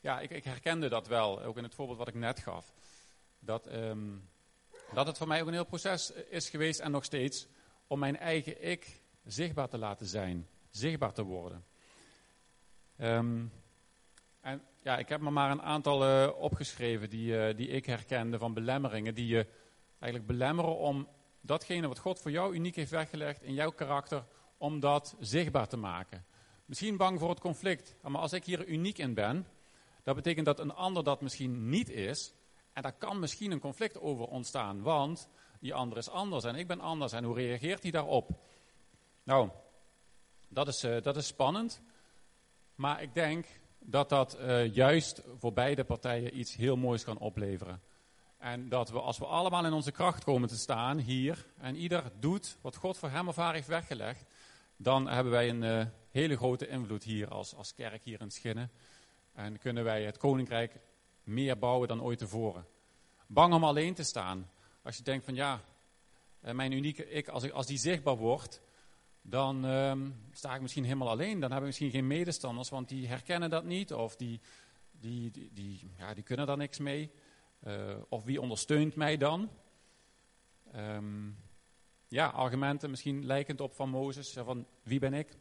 ja, 0.00 0.20
ik, 0.20 0.30
ik, 0.30 0.44
herkende 0.44 0.88
dat 0.88 1.06
wel, 1.06 1.42
ook 1.42 1.56
in 1.56 1.64
het 1.64 1.74
voorbeeld 1.74 1.98
wat 1.98 2.08
ik 2.08 2.14
net 2.14 2.38
gaf. 2.38 2.72
Dat, 3.38 3.72
um, 3.72 4.28
dat 4.92 5.06
het 5.06 5.18
voor 5.18 5.28
mij 5.28 5.40
ook 5.40 5.46
een 5.46 5.52
heel 5.52 5.64
proces 5.64 6.10
is 6.10 6.50
geweest 6.50 6.80
en 6.80 6.90
nog 6.90 7.04
steeds 7.04 7.46
om 7.86 7.98
mijn 7.98 8.16
eigen 8.16 8.64
ik 8.64 9.00
zichtbaar 9.24 9.68
te 9.68 9.78
laten 9.78 10.06
zijn, 10.06 10.48
zichtbaar 10.70 11.12
te 11.12 11.22
worden. 11.22 11.64
Um, 13.00 13.52
en 14.40 14.62
ja, 14.82 14.98
ik 14.98 15.08
heb 15.08 15.20
me 15.20 15.30
maar 15.30 15.50
een 15.50 15.62
aantal 15.62 16.04
uh, 16.04 16.30
opgeschreven 16.38 17.10
die, 17.10 17.32
uh, 17.32 17.56
die 17.56 17.68
ik 17.68 17.86
herkende 17.86 18.38
van 18.38 18.54
belemmeringen, 18.54 19.14
die 19.14 19.26
je 19.26 19.46
eigenlijk 19.98 20.26
belemmeren 20.26 20.76
om 20.76 21.08
datgene 21.40 21.88
wat 21.88 21.98
God 21.98 22.20
voor 22.20 22.30
jou 22.30 22.54
uniek 22.54 22.76
heeft 22.76 22.90
weggelegd 22.90 23.42
in 23.42 23.54
jouw 23.54 23.70
karakter, 23.70 24.24
om 24.58 24.80
dat 24.80 25.16
zichtbaar 25.20 25.68
te 25.68 25.76
maken. 25.76 26.24
Misschien 26.64 26.96
bang 26.96 27.18
voor 27.18 27.28
het 27.28 27.40
conflict. 27.40 27.96
Maar 28.02 28.20
als 28.20 28.32
ik 28.32 28.44
hier 28.44 28.66
uniek 28.66 28.98
in 28.98 29.14
ben, 29.14 29.46
dat 30.02 30.14
betekent 30.14 30.46
dat 30.46 30.60
een 30.60 30.74
ander 30.74 31.04
dat 31.04 31.20
misschien 31.20 31.68
niet 31.68 31.90
is. 31.90 32.34
En 32.72 32.82
daar 32.82 32.96
kan 32.98 33.18
misschien 33.18 33.50
een 33.50 33.60
conflict 33.60 34.00
over 34.00 34.26
ontstaan, 34.26 34.82
want 34.82 35.28
die 35.60 35.74
ander 35.74 35.98
is 35.98 36.08
anders 36.08 36.44
en 36.44 36.54
ik 36.54 36.66
ben 36.66 36.80
anders. 36.80 37.12
En 37.12 37.24
hoe 37.24 37.34
reageert 37.34 37.82
hij 37.82 37.90
daarop? 37.90 38.30
Nou, 39.22 39.50
dat 40.48 40.68
is, 40.68 40.84
uh, 40.84 41.02
dat 41.02 41.16
is 41.16 41.26
spannend. 41.26 41.82
Maar 42.76 43.02
ik 43.02 43.14
denk 43.14 43.46
dat 43.78 44.08
dat 44.08 44.38
uh, 44.40 44.74
juist 44.74 45.22
voor 45.38 45.52
beide 45.52 45.84
partijen 45.84 46.38
iets 46.38 46.56
heel 46.56 46.76
moois 46.76 47.04
kan 47.04 47.18
opleveren. 47.18 47.82
En 48.38 48.68
dat 48.68 48.90
we, 48.90 49.00
als 49.00 49.18
we 49.18 49.26
allemaal 49.26 49.64
in 49.64 49.72
onze 49.72 49.92
kracht 49.92 50.24
komen 50.24 50.48
te 50.48 50.56
staan 50.56 50.98
hier, 50.98 51.46
en 51.58 51.76
ieder 51.76 52.12
doet 52.20 52.56
wat 52.60 52.76
God 52.76 52.98
voor 52.98 53.10
hem 53.10 53.28
of 53.28 53.36
haar 53.36 53.54
heeft 53.54 53.68
weggelegd, 53.68 54.24
dan 54.76 55.08
hebben 55.08 55.32
wij 55.32 55.48
een 55.48 55.62
uh, 55.62 55.86
hele 56.10 56.36
grote 56.36 56.68
invloed 56.68 57.04
hier 57.04 57.28
als, 57.28 57.54
als 57.54 57.74
kerk 57.74 58.04
hier 58.04 58.20
in 58.20 58.30
Schinnen. 58.30 58.70
En 59.32 59.58
kunnen 59.58 59.84
wij 59.84 60.04
het 60.04 60.16
koninkrijk 60.16 60.80
meer 61.22 61.58
bouwen 61.58 61.88
dan 61.88 62.02
ooit 62.02 62.18
tevoren. 62.18 62.66
Bang 63.26 63.54
om 63.54 63.64
alleen 63.64 63.94
te 63.94 64.02
staan. 64.02 64.50
Als 64.82 64.96
je 64.96 65.02
denkt 65.02 65.24
van 65.24 65.34
ja, 65.34 65.60
eh, 66.40 66.54
mijn 66.54 66.72
unieke 66.72 67.08
ik, 67.10 67.28
als, 67.28 67.42
ik, 67.42 67.52
als 67.52 67.66
die 67.66 67.78
zichtbaar 67.78 68.16
wordt, 68.16 68.60
dan 69.28 69.64
um, 69.64 70.14
sta 70.30 70.54
ik 70.54 70.60
misschien 70.60 70.84
helemaal 70.84 71.08
alleen. 71.08 71.40
Dan 71.40 71.50
heb 71.50 71.60
ik 71.60 71.66
misschien 71.66 71.90
geen 71.90 72.06
medestanders, 72.06 72.68
want 72.68 72.88
die 72.88 73.06
herkennen 73.06 73.50
dat 73.50 73.64
niet. 73.64 73.92
Of 73.92 74.16
die, 74.16 74.40
die, 74.90 75.50
die, 75.52 75.90
ja, 75.98 76.14
die 76.14 76.24
kunnen 76.24 76.46
daar 76.46 76.56
niks 76.56 76.78
mee. 76.78 77.10
Uh, 77.66 77.96
of 78.08 78.24
wie 78.24 78.40
ondersteunt 78.40 78.94
mij 78.94 79.16
dan? 79.16 79.50
Um, 80.76 81.36
ja, 82.08 82.26
argumenten 82.26 82.90
misschien 82.90 83.26
lijkend 83.26 83.60
op 83.60 83.74
van 83.74 83.88
Mozes. 83.88 84.32
Van 84.32 84.66
wie 84.82 84.98
ben 84.98 85.14
ik? 85.14 85.38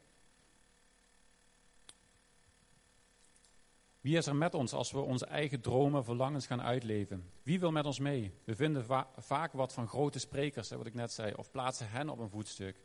Wie 4.01 4.17
is 4.17 4.25
er 4.25 4.35
met 4.35 4.53
ons 4.53 4.73
als 4.73 4.91
we 4.91 4.99
onze 4.99 5.25
eigen 5.25 5.61
dromen, 5.61 6.03
verlangens 6.03 6.47
gaan 6.47 6.61
uitleven? 6.61 7.31
Wie 7.43 7.59
wil 7.59 7.71
met 7.71 7.85
ons 7.85 7.99
mee? 7.99 8.33
We 8.43 8.55
vinden 8.55 8.85
va 8.85 9.09
vaak 9.17 9.53
wat 9.53 9.73
van 9.73 9.87
grote 9.87 10.19
sprekers, 10.19 10.69
wat 10.69 10.85
ik 10.85 10.93
net 10.93 11.11
zei, 11.11 11.33
of 11.33 11.51
plaatsen 11.51 11.89
hen 11.89 12.09
op 12.09 12.19
een 12.19 12.29
voetstuk. 12.29 12.84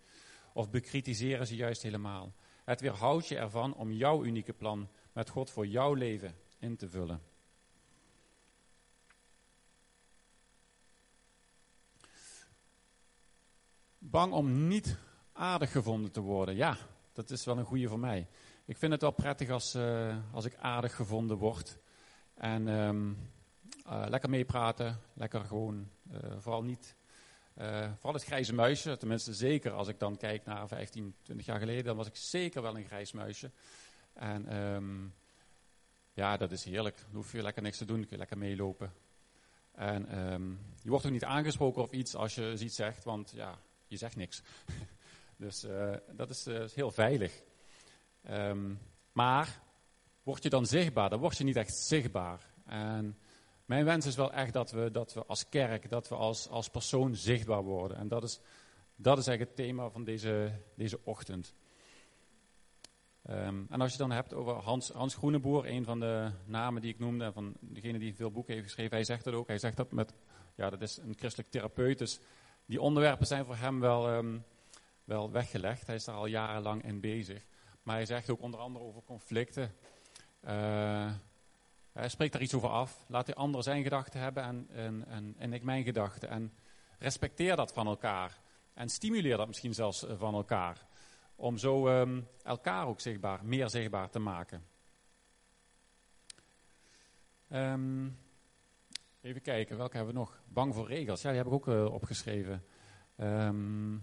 Of 0.53 0.71
bekritiseren 0.71 1.47
ze 1.47 1.57
juist 1.57 1.83
helemaal. 1.83 2.35
Het 2.65 2.81
weerhoudt 2.81 3.29
je 3.29 3.37
ervan 3.37 3.75
om 3.75 3.93
jouw 3.93 4.25
unieke 4.25 4.53
plan 4.53 4.89
met 5.13 5.29
God 5.29 5.51
voor 5.51 5.67
jouw 5.67 5.95
leven 5.95 6.35
in 6.59 6.77
te 6.77 6.89
vullen. 6.89 7.23
Bang 13.99 14.33
om 14.33 14.69
niet 14.69 14.99
aardig 15.33 15.73
gevonden 15.73 16.13
te 16.13 16.21
worden. 16.21 16.57
Ja, 16.57 16.77
dat 17.13 17.31
is 17.31 17.45
wel 17.45 17.59
een 17.59 17.65
goede 17.65 17.89
voor 17.89 17.99
mij. 17.99 18.29
Ik 18.65 18.77
vind 18.77 18.93
het 18.93 19.01
wel 19.01 19.11
prettig 19.11 19.51
als, 19.51 19.75
uh, 19.75 20.17
als 20.33 20.45
ik 20.45 20.57
aardig 20.57 20.95
gevonden 20.95 21.37
word. 21.37 21.79
En 22.35 22.69
ehm, 22.69 23.13
eh, 23.85 24.05
lekker 24.09 24.31
meepraten, 24.31 25.01
lekker 25.13 25.45
gewoon, 25.45 25.89
eh, 26.11 26.19
vooral 26.39 26.63
niet, 26.63 26.97
uh, 27.59 27.93
vooral 27.93 28.15
het 28.15 28.25
grijze 28.25 28.55
muisje. 28.55 28.97
Tenminste, 28.97 29.35
zeker 29.35 29.73
als 29.73 29.89
ik 29.89 29.99
dan 29.99 30.17
kijk 30.17 30.45
naar 30.45 30.69
15, 30.69 31.15
20 31.23 31.47
jaar 31.47 31.59
geleden, 31.59 31.85
dan 31.85 31.97
was 31.97 32.07
ik 32.07 32.17
zeker 32.17 32.63
wel 32.63 32.77
een 32.77 32.85
grijs 32.85 33.13
muisje. 33.13 33.51
En 34.13 34.57
um, 34.57 35.15
ja, 36.13 36.37
dat 36.37 36.53
is 36.53 36.65
heerlijk. 36.65 36.97
Dan 36.97 37.15
hoef 37.15 37.33
je 37.33 37.43
lekker 37.43 37.63
niks 37.63 37.79
te 37.79 37.85
doen, 37.85 38.01
kun 38.01 38.09
je 38.11 38.17
lekker 38.17 38.39
meelopen. 38.39 38.93
En 39.73 40.19
um, 40.33 40.59
je 40.83 40.91
wordt 40.91 41.07
ook 41.07 41.13
niet 41.13 41.25
aangesproken 41.25 41.83
of 41.83 41.91
iets 41.91 42.15
als 42.15 42.35
je 42.35 42.57
iets 42.59 42.75
zegt, 42.75 43.05
want 43.05 43.33
ja, 43.35 43.59
je 43.87 43.97
zegt 43.97 44.17
niks. 44.17 44.43
dus 45.37 45.65
uh, 45.65 45.95
dat 46.13 46.31
is, 46.31 46.47
uh, 46.47 46.65
heel 46.75 46.91
veilig. 46.91 47.43
Um, 48.31 48.79
maar 49.13 49.61
word 50.23 50.43
je 50.43 50.51
dan 50.51 50.67
zichtbaar, 50.67 51.11
dan 51.11 51.21
word 51.21 51.39
je 51.39 51.45
niet 51.45 51.57
echt 51.57 51.77
zichtbaar. 51.77 52.41
En 52.65 53.19
mijn 53.71 53.85
wens 53.85 54.07
is 54.07 54.17
wel 54.17 54.33
echt 54.33 54.53
dat 54.53 54.71
we, 54.71 54.91
dat 54.91 55.13
we 55.13 55.25
als 55.27 55.49
kerk, 55.49 55.91
dat 55.91 56.09
we 56.09 56.15
als, 56.15 56.49
als 56.49 56.71
persoon 56.71 57.15
zichtbaar 57.15 57.63
worden. 57.63 57.97
En 57.97 58.09
dat 58.09 58.23
is, 58.23 58.41
dat 58.97 59.19
is 59.19 59.27
eigenlijk 59.27 59.57
het 59.57 59.67
thema 59.67 59.91
van 59.91 60.05
deze, 60.05 60.53
deze 60.75 61.01
ochtend. 61.05 61.55
Um, 63.31 63.67
en 63.71 63.81
als 63.81 63.93
je 63.93 63.99
dan 63.99 64.11
hebt 64.11 64.35
over 64.35 64.53
Hans, 64.53 64.89
Hans 64.89 65.15
Groeneboer, 65.15 65.67
een 65.67 65.85
van 65.85 66.01
de 66.01 66.31
namen 66.45 66.83
die 66.83 66.93
ik 66.93 66.99
noemde, 66.99 67.33
van 67.33 67.55
degene 67.61 67.99
die 67.99 68.15
veel 68.15 68.31
boeken 68.31 68.53
heeft 68.53 68.67
geschreven, 68.67 68.97
hij 68.97 69.05
zegt 69.05 69.25
dat 69.25 69.35
ook. 69.35 69.49
Hij 69.49 69.59
zegt 69.59 69.77
dat 69.77 69.93
met, 69.93 70.15
ja, 70.55 70.71
dat 70.71 70.81
is 70.83 70.97
een 70.97 71.15
christelijk 71.19 71.51
therapeut, 71.51 71.99
dus 71.99 72.21
die 72.67 72.81
onderwerpen 72.81 73.27
zijn 73.27 73.45
voor 73.45 73.57
hem 73.57 73.81
wel, 73.81 74.15
um, 74.15 74.45
wel 75.05 75.31
weggelegd. 75.31 75.87
Hij 75.87 75.97
is 75.97 76.05
daar 76.05 76.15
al 76.15 76.27
jarenlang 76.27 76.85
in 76.85 77.01
bezig. 77.01 77.45
Maar 77.83 77.95
hij 77.95 78.07
zegt 78.07 78.31
ook 78.31 78.43
onder 78.43 78.61
andere 78.61 78.85
over 78.85 79.03
conflicten. 79.03 79.75
Uh, 80.45 81.11
hij 81.93 82.09
spreekt 82.09 82.33
daar 82.33 82.43
iets 82.43 82.55
over 82.55 82.69
af. 82.69 83.05
Laat 83.09 83.27
die 83.27 83.35
ander 83.35 83.63
zijn 83.63 83.83
gedachten 83.83 84.21
hebben 84.21 84.43
en, 84.43 84.67
en, 84.71 85.05
en, 85.07 85.35
en 85.39 85.53
ik 85.53 85.63
mijn 85.63 85.85
gedachten. 85.85 86.29
En 86.29 86.53
respecteer 86.99 87.57
dat 87.57 87.73
van 87.73 87.87
elkaar. 87.87 88.41
En 88.75 88.89
stimuleer 88.89 89.37
dat 89.37 89.47
misschien 89.47 89.75
zelfs 89.75 90.07
eh, 90.07 90.17
van 90.19 90.35
elkaar. 90.35 90.87
Om 91.35 91.59
zo 91.59 91.89
um, 91.89 92.29
elkaar 92.43 92.87
ook 92.87 93.01
zichtbaar, 93.01 93.45
meer 93.45 93.69
zichtbaar 93.69 94.11
te 94.11 94.19
maken. 94.19 94.67
Um, 97.53 98.19
even 99.21 99.43
kijken, 99.43 99.77
welke 99.77 99.97
hebben 99.97 100.15
we 100.15 100.21
nog? 100.21 100.41
Bang 100.49 100.75
voor 100.75 100.87
regels. 100.87 101.23
Ja, 101.23 101.29
die 101.29 101.39
heb 101.39 101.47
ik 101.47 101.53
ook 101.53 101.67
uh, 101.67 101.85
opgeschreven. 101.85 102.65
Um, 103.17 104.03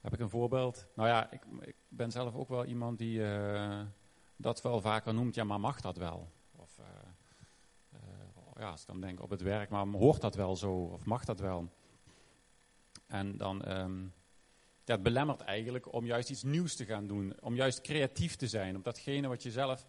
heb 0.00 0.12
ik 0.12 0.20
een 0.20 0.30
voorbeeld? 0.30 0.86
Nou 0.94 1.08
ja, 1.08 1.30
ik, 1.30 1.42
ik, 1.60 1.74
ben 1.88 2.10
zelf 2.10 2.34
ook 2.34 2.48
wel 2.48 2.64
iemand 2.64 2.98
die 2.98 3.18
uh, 3.18 3.80
dat 4.36 4.62
wel 4.62 4.80
vaker 4.80 5.14
noemt. 5.14 5.34
Ja, 5.34 5.44
maar 5.44 5.60
mag 5.60 5.80
dat 5.80 5.96
wel? 5.96 6.30
Of 8.34 8.56
uh, 8.56 8.62
ja, 8.62 8.70
als 8.70 8.80
ik 8.80 8.86
dan 8.86 9.00
denk 9.00 9.22
op 9.22 9.30
het 9.30 9.42
werk, 9.42 9.70
maar 9.70 9.86
hoort 9.86 10.20
dat 10.20 10.34
wel 10.34 10.56
zo? 10.56 10.72
Of 10.72 11.04
mag 11.04 11.24
dat 11.24 11.40
wel? 11.40 11.68
En 13.06 13.36
dan 13.36 13.62
dat 14.84 15.02
belemmert 15.02 15.40
eigenlijk 15.40 15.92
om 15.92 16.06
juist 16.06 16.30
iets 16.30 16.42
nieuws 16.42 16.76
te 16.76 16.84
gaan 16.84 17.06
doen. 17.06 17.34
Om 17.40 17.54
juist 17.54 17.80
creatief 17.80 18.36
te 18.36 18.46
zijn. 18.46 18.76
Om 18.76 18.82
datgene 18.82 19.28
wat 19.28 19.42
je 19.42 19.50
zelf 19.50 19.86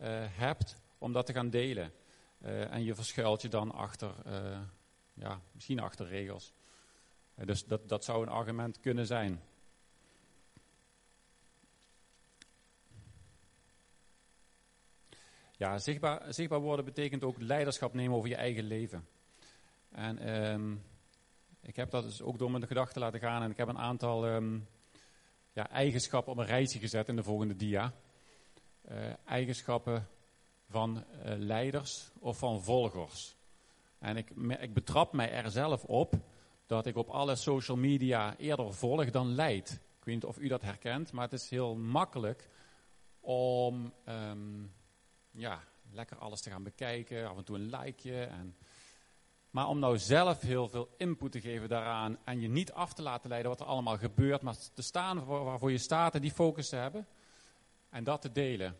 uh, 0.00 0.06
hebt, 0.30 0.76
om 0.98 1.12
dat 1.12 1.26
te 1.26 1.32
gaan 1.32 1.50
delen. 1.50 1.92
En 2.40 2.84
je 2.84 2.94
verschuilt 2.94 3.42
je 3.42 3.48
dan 3.48 3.72
achter, 3.72 4.14
ja, 5.14 5.40
misschien 5.52 5.80
achter 5.80 6.06
regels. 6.06 6.52
dus 7.34 7.64
dat, 7.64 7.88
dat 7.88 8.04
zou 8.04 8.22
een 8.22 8.28
argument 8.28 8.80
kunnen 8.80 9.06
zijn. 9.06 9.40
Ja, 15.56 15.78
zichtbaar, 15.78 16.34
zichtbaar 16.34 16.60
worden 16.60 16.84
betekent 16.84 17.24
ook 17.24 17.40
leiderschap 17.40 17.94
nemen 17.94 18.16
over 18.16 18.28
je 18.28 18.36
eigen 18.36 18.64
leven. 18.64 19.08
En... 19.90 20.28
Um, 20.52 20.84
ik 21.66 21.76
heb 21.76 21.90
dat 21.90 22.02
dus 22.02 22.22
ook 22.22 22.38
door 22.38 22.50
mijn 22.50 22.66
gedachten 22.66 23.00
laten 23.00 23.20
gaan 23.20 23.42
en 23.42 23.50
ik 23.50 23.56
heb 23.56 23.68
een 23.68 23.78
aantal 23.78 24.26
um, 24.26 24.68
ja, 25.52 25.70
eigenschappen 25.70 26.32
op 26.32 26.38
een 26.38 26.46
rijtje 26.46 26.78
gezet 26.78 27.08
in 27.08 27.16
de 27.16 27.22
volgende 27.22 27.56
dia. 27.56 27.92
Uh, 28.90 28.96
eigenschappen 29.24 30.08
van 30.68 30.96
uh, 30.96 31.32
leiders 31.36 32.10
of 32.18 32.38
van 32.38 32.62
volgers. 32.62 33.36
En 33.98 34.16
ik, 34.16 34.30
ik 34.60 34.74
betrap 34.74 35.12
mij 35.12 35.30
er 35.30 35.50
zelf 35.50 35.84
op 35.84 36.14
dat 36.66 36.86
ik 36.86 36.96
op 36.96 37.08
alle 37.08 37.36
social 37.36 37.76
media 37.76 38.36
eerder 38.36 38.74
volg 38.74 39.10
dan 39.10 39.34
leid. 39.34 39.70
Ik 39.98 40.04
weet 40.04 40.14
niet 40.14 40.24
of 40.24 40.38
u 40.38 40.48
dat 40.48 40.62
herkent, 40.62 41.12
maar 41.12 41.24
het 41.24 41.40
is 41.40 41.50
heel 41.50 41.76
makkelijk 41.76 42.48
om 43.20 43.92
um, 44.08 44.72
ja, 45.36 45.60
lekker 45.90 46.18
alles 46.18 46.40
te 46.40 46.50
gaan 46.50 46.62
bekijken, 46.62 47.28
af 47.28 47.36
en 47.36 47.44
toe 47.44 47.56
een 47.56 47.70
likeje 47.70 48.24
en 48.24 48.56
maar 49.56 49.68
om 49.68 49.78
nou 49.78 49.98
zelf 49.98 50.40
heel 50.40 50.68
veel 50.68 50.94
input 50.96 51.32
te 51.32 51.40
geven 51.40 51.68
daaraan 51.68 52.18
en 52.24 52.40
je 52.40 52.48
niet 52.48 52.72
af 52.72 52.92
te 52.92 53.02
laten 53.02 53.28
leiden 53.28 53.50
wat 53.50 53.60
er 53.60 53.66
allemaal 53.66 53.98
gebeurt, 53.98 54.42
maar 54.42 54.54
te 54.74 54.82
staan 54.82 55.24
waarvoor 55.24 55.70
je 55.70 55.78
staat 55.78 56.14
en 56.14 56.20
die 56.20 56.30
focus 56.30 56.68
te 56.68 56.76
hebben 56.76 57.06
en 57.90 58.04
dat 58.04 58.20
te 58.20 58.32
delen. 58.32 58.76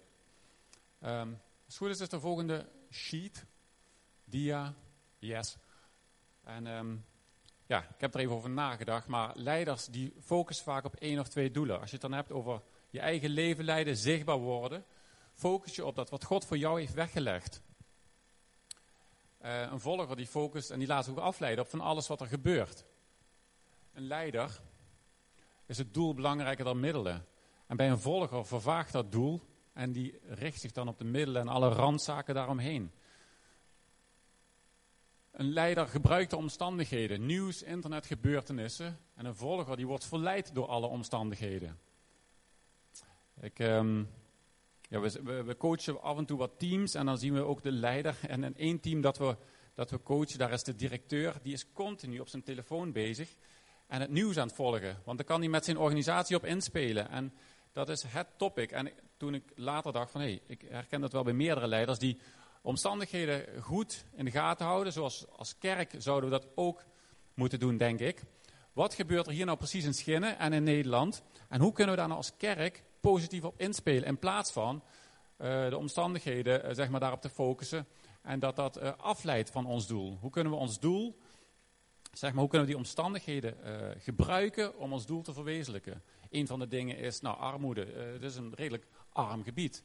Um, 1.04 1.38
als 1.66 1.76
goed 1.76 1.88
is, 1.88 2.00
is 2.00 2.08
de 2.08 2.20
volgende 2.20 2.68
sheet, 2.90 3.44
dia, 4.24 4.74
yes. 5.18 5.56
En 6.44 6.66
um, 6.66 7.04
ja, 7.66 7.82
ik 7.82 8.00
heb 8.00 8.14
er 8.14 8.20
even 8.20 8.34
over 8.34 8.50
nagedacht, 8.50 9.06
maar 9.06 9.32
leiders 9.34 9.86
die 9.86 10.14
focussen 10.20 10.64
vaak 10.64 10.84
op 10.84 10.94
één 10.94 11.18
of 11.18 11.28
twee 11.28 11.50
doelen. 11.50 11.80
Als 11.80 11.90
je 11.90 11.96
het 11.96 12.10
dan 12.10 12.12
hebt 12.12 12.32
over 12.32 12.62
je 12.90 13.00
eigen 13.00 13.30
leven 13.30 13.64
leiden, 13.64 13.96
zichtbaar 13.96 14.38
worden, 14.38 14.84
focus 15.36 15.74
je 15.74 15.84
op 15.84 15.94
dat 15.94 16.10
wat 16.10 16.24
God 16.24 16.44
voor 16.44 16.56
jou 16.56 16.80
heeft 16.80 16.94
weggelegd. 16.94 17.62
Uh, 19.42 19.60
een 19.60 19.80
volger 19.80 20.16
die 20.16 20.26
focust 20.26 20.70
en 20.70 20.78
die 20.78 20.88
laat 20.88 21.04
zich 21.04 21.14
ook 21.14 21.20
afleiden 21.20 21.64
op 21.64 21.70
van 21.70 21.80
alles 21.80 22.06
wat 22.06 22.20
er 22.20 22.26
gebeurt. 22.26 22.84
Een 23.92 24.06
leider 24.06 24.60
is 25.66 25.78
het 25.78 25.94
doel 25.94 26.14
belangrijker 26.14 26.64
dan 26.64 26.80
middelen. 26.80 27.26
En 27.66 27.76
bij 27.76 27.90
een 27.90 27.98
volger 27.98 28.46
vervaagt 28.46 28.92
dat 28.92 29.12
doel 29.12 29.40
en 29.72 29.92
die 29.92 30.18
richt 30.22 30.60
zich 30.60 30.72
dan 30.72 30.88
op 30.88 30.98
de 30.98 31.04
middelen 31.04 31.40
en 31.40 31.48
alle 31.48 31.68
randzaken 31.68 32.34
daaromheen. 32.34 32.92
Een 35.30 35.52
leider 35.52 35.88
gebruikt 35.88 36.30
de 36.30 36.36
omstandigheden, 36.36 37.26
nieuws, 37.26 37.62
internet, 37.62 38.06
gebeurtenissen. 38.06 38.98
En 39.14 39.24
een 39.24 39.34
volger 39.34 39.76
die 39.76 39.86
wordt 39.86 40.04
verleid 40.04 40.54
door 40.54 40.66
alle 40.66 40.86
omstandigheden. 40.86 41.78
Ik, 43.40 43.58
um, 43.58 44.08
ja, 44.88 45.00
we, 45.00 45.42
we, 45.42 45.56
coachen 45.56 46.02
af 46.02 46.18
en 46.18 46.26
toe 46.26 46.38
wat 46.38 46.58
teams 46.58 46.94
en 46.94 47.06
dan 47.06 47.18
zien 47.18 47.34
we 47.34 47.42
ook 47.42 47.62
de 47.62 47.72
leider. 47.72 48.16
En 48.28 48.44
in 48.44 48.56
één 48.56 48.80
team 48.80 49.00
dat 49.00 49.18
we, 49.18 49.36
dat 49.74 49.90
we 49.90 50.02
coachen, 50.02 50.38
daar 50.38 50.52
is 50.52 50.62
de 50.62 50.74
directeur, 50.74 51.34
die 51.42 51.52
is 51.52 51.72
continu 51.72 52.18
op 52.18 52.28
zijn 52.28 52.42
telefoon 52.42 52.92
bezig 52.92 53.34
en 53.86 54.00
het 54.00 54.10
nieuws 54.10 54.36
aan 54.36 54.46
het 54.46 54.56
volgen. 54.56 54.96
Want 55.04 55.16
dan 55.18 55.26
kan 55.26 55.40
hij 55.40 55.48
met 55.48 55.64
zijn 55.64 55.78
organisatie 55.78 56.36
op 56.36 56.44
inspelen. 56.44 57.10
En 57.10 57.32
dat 57.72 57.88
is 57.88 58.02
het 58.02 58.26
topic. 58.36 58.70
En 58.70 58.90
toen 59.16 59.34
ik 59.34 59.42
later 59.54 59.92
dacht 59.92 60.10
van, 60.10 60.20
hé, 60.20 60.26
hey, 60.26 60.40
ik 60.46 60.62
herken 60.68 61.00
dat 61.00 61.12
wel 61.12 61.22
bij 61.22 61.32
meerdere 61.32 61.66
leiders, 61.66 61.98
die 61.98 62.18
omstandigheden 62.62 63.62
goed 63.62 64.04
in 64.14 64.24
de 64.24 64.30
gaten 64.30 64.66
houden. 64.66 64.92
Zoals 64.92 65.26
als 65.36 65.58
kerk 65.58 65.94
zouden 65.98 66.30
we 66.30 66.38
dat 66.38 66.48
ook 66.54 66.84
moeten 67.34 67.60
doen, 67.60 67.76
denk 67.76 68.00
ik. 68.00 68.22
Wat 68.72 68.94
gebeurt 68.94 69.26
er 69.26 69.32
hier 69.32 69.46
nou 69.46 69.58
precies 69.58 69.84
in 69.84 69.94
Schinnen 69.94 70.38
en 70.38 70.52
in 70.52 70.62
Nederland? 70.62 71.22
En 71.48 71.60
hoe 71.60 71.72
kunnen 71.72 71.94
we 71.94 72.00
daar 72.00 72.08
nou 72.08 72.20
als 72.20 72.36
kerk 72.36 72.82
positief 73.12 73.44
op 73.44 73.60
inspelen. 73.60 74.08
In 74.08 74.18
plaats 74.18 74.52
van 74.52 74.82
uh, 75.38 75.68
de 75.68 75.76
omstandigheden 75.76 76.64
uh, 76.64 76.74
zeg 76.74 76.88
maar, 76.88 77.00
daarop 77.00 77.20
te 77.20 77.28
focussen. 77.28 77.86
En 78.22 78.38
dat 78.38 78.56
dat 78.56 78.82
uh, 78.82 78.92
afleidt 78.96 79.50
van 79.50 79.66
ons 79.66 79.86
doel. 79.86 80.18
Hoe 80.20 80.30
kunnen 80.30 80.52
we 80.52 80.58
ons 80.58 80.80
doel, 80.80 81.18
zeg 82.12 82.30
maar, 82.30 82.40
hoe 82.40 82.48
kunnen 82.48 82.66
we 82.66 82.72
die 82.72 82.82
omstandigheden 82.82 83.56
gebruiken 83.98 84.78
om 84.78 84.92
ons 84.92 85.06
doel 85.06 85.22
te 85.22 85.32
verwezenlijken? 85.32 86.02
Een 86.30 86.46
van 86.46 86.58
de 86.58 86.68
dingen 86.68 86.98
is, 86.98 87.20
nou, 87.20 87.38
armoede. 87.38 87.86
het 88.12 88.22
is 88.22 88.36
een 88.36 88.54
redelijk 88.54 88.86
arm 89.12 89.42
gebied. 89.42 89.84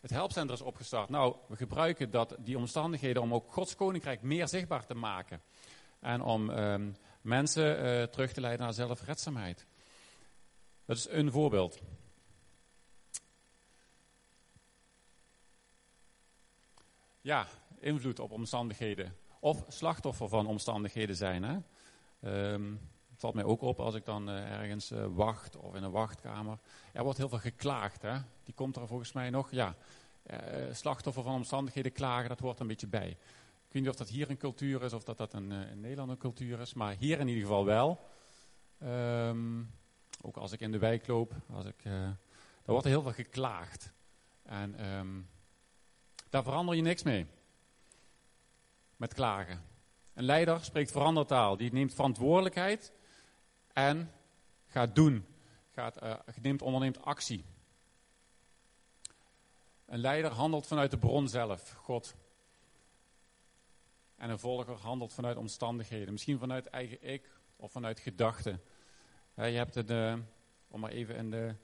Het 0.00 0.10
helpcenter 0.10 0.54
is 0.54 0.62
opgestart. 0.62 1.08
Nou, 1.08 1.36
we 1.48 1.56
gebruiken 1.56 2.10
dat, 2.10 2.36
die 2.38 2.58
omstandigheden 2.58 3.22
om 3.22 3.34
ook 3.34 3.52
Gods 3.52 3.74
koninkrijk 3.74 4.22
meer 4.22 4.48
zichtbaar 4.48 4.86
te 4.86 4.94
maken. 4.94 5.42
En 6.00 6.22
om 6.22 6.50
ehm, 6.50 6.92
mensen 7.20 8.10
terug 8.10 8.32
te 8.32 8.40
leiden 8.40 8.64
naar 8.64 8.74
zelfredzaamheid. 8.74 9.66
Dat 10.84 10.96
is 10.96 11.08
een 11.10 11.30
voorbeeld. 11.30 11.80
Ja, 17.26 17.46
invloed 17.78 18.18
op 18.18 18.30
omstandigheden. 18.30 19.16
Of 19.40 19.64
slachtoffer 19.68 20.28
van 20.28 20.46
omstandigheden 20.46 21.16
zijn. 21.16 21.42
Hè? 21.42 21.58
Um, 22.52 22.80
het 23.10 23.20
valt 23.20 23.34
mij 23.34 23.44
ook 23.44 23.60
op 23.60 23.80
als 23.80 23.94
ik 23.94 24.04
dan 24.04 24.28
uh, 24.28 24.50
ergens 24.50 24.92
uh, 24.92 25.06
wacht 25.10 25.56
of 25.56 25.74
in 25.74 25.82
een 25.82 25.90
wachtkamer. 25.90 26.58
Er 26.92 27.02
wordt 27.02 27.18
heel 27.18 27.28
veel 27.28 27.38
geklaagd. 27.38 28.02
Hè? 28.02 28.18
Die 28.44 28.54
komt 28.54 28.76
er 28.76 28.86
volgens 28.86 29.12
mij 29.12 29.30
nog. 29.30 29.50
Ja, 29.50 29.74
uh, 30.26 30.36
slachtoffer 30.72 31.22
van 31.22 31.34
omstandigheden 31.34 31.92
klagen, 31.92 32.28
dat 32.28 32.40
hoort 32.40 32.60
een 32.60 32.66
beetje 32.66 32.86
bij. 32.86 33.08
Ik 33.08 33.72
weet 33.72 33.82
niet 33.82 33.88
of 33.88 33.96
dat 33.96 34.08
hier 34.08 34.30
een 34.30 34.36
cultuur 34.36 34.82
is 34.82 34.92
of 34.92 35.04
dat 35.04 35.16
dat 35.16 35.32
een, 35.32 35.52
in 35.52 35.80
Nederland 35.80 36.10
een 36.10 36.18
cultuur 36.18 36.60
is. 36.60 36.74
Maar 36.74 36.94
hier 36.98 37.20
in 37.20 37.28
ieder 37.28 37.42
geval 37.42 37.64
wel. 37.64 38.00
Um, 38.82 39.70
ook 40.22 40.36
als 40.36 40.52
ik 40.52 40.60
in 40.60 40.72
de 40.72 40.78
wijk 40.78 41.06
loop. 41.06 41.34
Als 41.52 41.64
ik, 41.64 41.84
er 41.84 42.16
wordt 42.64 42.86
heel 42.86 43.02
veel 43.02 43.12
geklaagd. 43.12 43.92
En... 44.42 44.90
Um, 44.90 45.28
daar 46.30 46.42
verander 46.42 46.74
je 46.74 46.82
niks 46.82 47.02
mee. 47.02 47.26
met 48.96 49.14
klagen. 49.14 49.64
Een 50.14 50.24
leider 50.24 50.64
spreekt 50.64 50.90
verandertaal. 50.90 51.56
Die 51.56 51.72
neemt 51.72 51.94
verantwoordelijkheid 51.94 52.92
en 53.72 54.12
gaat 54.66 54.94
doen. 54.94 55.26
Gaat, 55.70 56.02
uh, 56.02 56.14
neemt, 56.40 56.62
onderneemt 56.62 57.02
actie. 57.02 57.44
Een 59.86 59.98
leider 59.98 60.30
handelt 60.30 60.66
vanuit 60.66 60.90
de 60.90 60.98
bron 60.98 61.28
zelf, 61.28 61.70
God. 61.72 62.14
En 64.16 64.30
een 64.30 64.38
volger 64.38 64.74
handelt 64.74 65.12
vanuit 65.12 65.36
omstandigheden. 65.36 66.12
Misschien 66.12 66.38
vanuit 66.38 66.66
eigen 66.66 67.02
ik 67.02 67.30
of 67.56 67.72
vanuit 67.72 68.00
gedachten. 68.00 68.60
je 69.34 69.42
hebt 69.42 69.76
een, 69.76 69.90
uh, 69.90 70.24
om 70.68 70.80
maar 70.80 70.90
even 70.90 71.16
in 71.16 71.30
de 71.30 71.54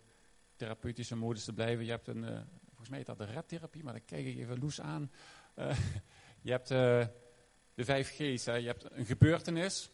therapeutische 0.57 1.17
modus 1.17 1.45
te 1.45 1.53
blijven. 1.53 1.85
Je 1.85 1.91
hebt 1.91 2.07
een, 2.07 2.23
uh, 2.23 2.41
volgens 2.83 3.07
mij 3.07 3.15
heet 3.15 3.19
dat 3.19 3.29
de 3.29 3.35
redtherapie, 3.35 3.85
maar 3.85 3.93
dan 3.93 4.05
kijk 4.05 4.27
ik 4.27 4.39
even 4.39 4.59
loes 4.59 4.81
aan. 4.81 5.11
Uh, 5.57 5.77
je 6.47 6.51
hebt 6.51 6.69
de 6.69 7.85
vijf 7.85 8.09
G's. 8.09 8.45
Hè. 8.45 8.55
Je 8.55 8.67
hebt 8.67 8.87
een 8.91 9.07
gebeurtenis, 9.07 9.91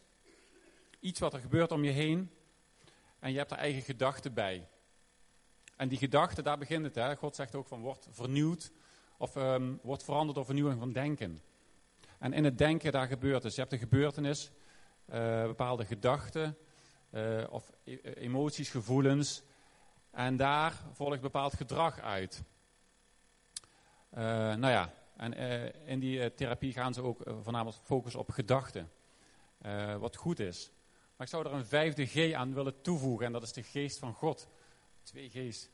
iets 1.01 1.20
wat 1.20 1.35
er 1.35 1.40
gebeurt 1.40 1.72
om 1.72 1.85
je 1.85 1.90
heen. 1.90 2.31
En 3.18 3.33
je 3.33 3.38
hebt 3.38 3.51
er 3.51 3.57
eigen 3.57 3.83
gedachten 3.83 4.35
bij. 4.35 4.68
En 5.77 5.88
die 5.88 5.98
gedachte, 5.98 6.42
daar 6.42 6.59
begint 6.59 6.94
het. 6.94 7.18
God 7.18 7.35
zegt 7.35 7.55
ook 7.55 7.68
van, 7.68 7.81
wordt 7.81 8.09
vernieuwd 8.11 8.72
of 9.16 9.37
um, 9.37 9.79
wordt 9.83 10.05
veranderd 10.05 10.35
door 10.35 10.44
vernieuwing 10.44 10.79
van 10.79 10.92
denken. 10.92 11.40
En 12.18 12.33
in 12.33 12.44
het 12.44 12.59
denken, 12.59 12.92
daar 12.92 13.07
gebeurt 13.07 13.42
dus. 13.42 13.55
Je 13.55 13.61
hebt 13.61 13.72
een 13.72 13.79
gebeurtenis, 13.79 14.51
uh, 15.11 15.42
bepaalde 15.42 15.85
gedachten 15.85 16.57
of 17.51 17.72
e 17.85 17.98
emoties, 18.01 18.70
gevoelens. 18.70 19.42
En 20.11 20.37
daar 20.37 20.72
volgt 20.92 21.20
bepaald 21.20 21.55
gedrag 21.55 22.01
uit. 22.01 22.42
Uh, 24.14 24.21
nou 24.55 24.68
ja, 24.68 24.92
en 25.16 25.35
in 25.87 25.99
die 25.99 26.35
therapie 26.35 26.73
gaan 26.73 26.94
ze 26.94 27.03
ook 27.03 27.23
voornamelijk 27.42 27.77
focussen 27.83 28.21
op 28.21 28.31
gedachten. 28.31 28.90
wat 29.99 30.16
goed 30.16 30.40
is. 30.40 30.71
Maar 31.18 31.27
ik 31.27 31.33
zou 31.33 31.47
er 31.47 31.53
een 31.53 31.66
vijfde 31.66 32.07
G 32.07 32.33
aan 32.33 32.55
willen 32.55 32.81
toevoegen. 32.81 33.27
En 33.27 33.33
dat 33.33 33.42
is 33.42 33.53
de 33.53 33.62
geest 33.62 33.99
van 33.99 34.14
God. 34.14 34.49
Twee 35.03 35.31
G's. 35.31 35.68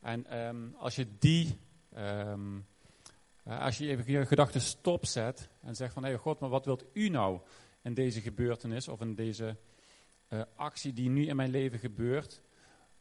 En 0.00 0.38
um, 0.38 0.74
als 0.78 0.96
je 0.96 1.06
die, 1.18 1.58
uh, 1.96 2.34
als 3.44 3.78
je 3.78 3.88
even 3.88 4.12
je 4.12 4.26
gedachten 4.26 4.60
stopzet 4.60 5.48
en 5.60 5.74
zegt 5.74 5.92
van, 5.92 6.02
hé 6.02 6.08
hey 6.08 6.18
God, 6.18 6.40
maar 6.40 6.48
wat 6.48 6.64
wilt 6.64 6.84
u 6.92 7.08
nou 7.08 7.40
in 7.82 7.94
deze 7.94 8.20
gebeurtenis 8.20 8.88
of 8.88 9.00
in 9.00 9.14
deze 9.14 9.56
actie 10.54 10.92
die 10.92 11.08
nu 11.08 11.26
in 11.26 11.36
mijn 11.36 11.50
leven 11.50 11.78
gebeurt? 11.78 12.42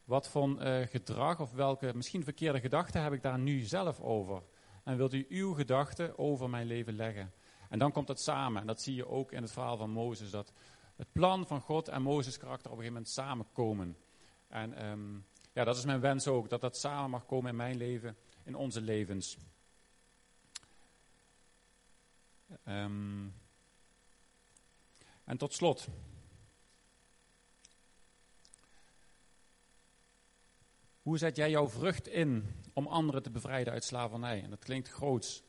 Wat 0.04 0.28
voor 0.28 0.58
gedrag 0.90 1.40
of 1.40 1.52
welke 1.52 1.92
misschien 1.96 2.24
verkeerde 2.24 2.60
gedachten 2.60 3.04
heb 3.04 3.14
ik 3.14 3.22
daar 3.22 3.40
nu 3.40 3.60
zelf 3.60 4.00
over? 4.00 4.42
En 4.84 4.98
wilt 4.98 5.14
u 5.14 5.26
uw 5.30 5.54
gedachten 5.54 6.18
over 6.18 6.50
mijn 6.50 6.68
leven 6.68 6.96
leggen? 6.96 7.34
En 7.70 7.80
dan 7.80 7.92
komt 7.92 8.08
het 8.08 8.20
samen. 8.20 8.62
En 8.62 8.68
dat 8.68 8.82
zie 8.82 8.96
je 8.96 9.08
ook 9.08 9.32
in 9.32 9.42
het 9.42 9.52
verhaal 9.52 9.78
van 9.78 9.90
Mozes. 9.90 10.30
Dat 10.30 10.54
het 10.96 11.12
plan 11.12 11.48
van 11.48 11.62
God 11.62 11.88
en 11.88 12.02
Mozes 12.02 12.38
karakter 12.38 12.72
op 12.72 12.78
een 12.78 12.84
gegeven 12.84 12.94
moment 12.94 13.14
samenkomen. 13.14 13.98
En 14.48 14.86
um, 14.86 15.26
ja, 15.54 15.64
dat 15.64 15.78
is 15.78 15.86
mijn 15.86 16.00
wens 16.00 16.28
ook, 16.28 16.50
dat 16.50 16.62
dat 16.62 16.78
samen 16.78 17.10
mag 17.10 17.26
komen 17.26 17.50
in 17.50 17.56
mijn 17.56 17.78
leven, 17.78 18.18
in 18.44 18.56
onze 18.56 18.82
levens. 18.82 19.38
Um, 22.66 23.34
en 25.24 25.38
tot 25.38 25.54
slot. 25.54 25.88
Hoe 31.02 31.18
zet 31.18 31.36
jij 31.36 31.50
jouw 31.50 31.68
vrucht 31.68 32.08
in 32.08 32.56
om 32.80 32.88
anderen 32.88 33.24
te 33.24 33.30
bevrijden 33.30 33.74
uit 33.74 33.84
slavernij? 33.84 34.44
En 34.44 34.50
dat 34.50 34.64
klinkt 34.64 34.90
groots. 34.90 35.44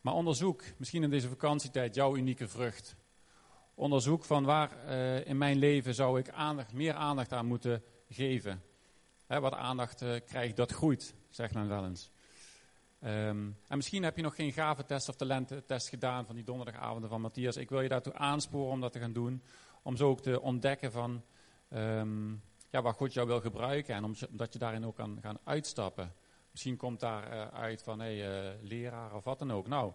Maar 0.00 0.14
onderzoek, 0.14 0.62
misschien 0.76 1.02
in 1.02 1.10
deze 1.10 1.28
vakantietijd, 1.28 1.94
jouw 1.94 2.16
unieke 2.16 2.48
vrucht. 2.48 2.96
Onderzoek 3.74 4.24
van 4.24 4.44
waar 4.44 4.70
uh, 4.86 5.26
in 5.26 5.38
mijn 5.38 5.56
leven 5.56 5.94
zou 5.94 6.18
ik 6.18 6.30
aandacht, 6.30 6.72
meer 6.72 6.94
aandacht 6.94 7.32
aan 7.32 7.46
moeten 7.46 7.82
geven 8.08 8.62
wat 9.26 9.54
aandacht 9.54 10.02
uh, 10.02 10.20
krijgt, 10.26 10.56
dat 10.56 10.72
groeit, 10.72 11.14
zegt 11.30 11.54
men 11.54 11.68
wel 11.68 11.84
eens. 11.84 12.10
Um, 13.04 13.56
en 13.68 13.76
misschien 13.76 14.02
heb 14.02 14.16
je 14.16 14.22
nog 14.22 14.34
geen 14.34 14.52
gaventest 14.52 15.08
of 15.08 15.16
talententest 15.16 15.88
gedaan 15.88 16.26
van 16.26 16.34
die 16.34 16.44
donderdagavonden 16.44 17.10
van 17.10 17.20
Matthias. 17.20 17.56
Ik 17.56 17.68
wil 17.68 17.80
je 17.80 17.88
daartoe 17.88 18.14
aansporen 18.14 18.72
om 18.72 18.80
dat 18.80 18.92
te 18.92 18.98
gaan 18.98 19.12
doen. 19.12 19.42
Om 19.82 19.96
zo 19.96 20.08
ook 20.08 20.20
te 20.20 20.40
ontdekken 20.40 20.92
van 20.92 21.22
um, 21.74 22.42
ja, 22.70 22.82
waar 22.82 22.94
God 22.94 23.12
jou 23.12 23.26
wil 23.26 23.40
gebruiken 23.40 23.94
en 23.94 24.04
omdat 24.04 24.52
je 24.52 24.58
daarin 24.58 24.86
ook 24.86 24.94
kan 24.94 25.18
gaan 25.22 25.38
uitstappen. 25.44 26.12
Misschien 26.50 26.76
komt 26.76 27.00
daar 27.00 27.32
uh, 27.32 27.48
uit 27.48 27.82
van 27.82 28.00
hey, 28.00 28.46
uh, 28.46 28.62
leraar 28.62 29.14
of 29.14 29.24
wat 29.24 29.38
dan 29.38 29.50
ook. 29.50 29.66
Nou, 29.66 29.92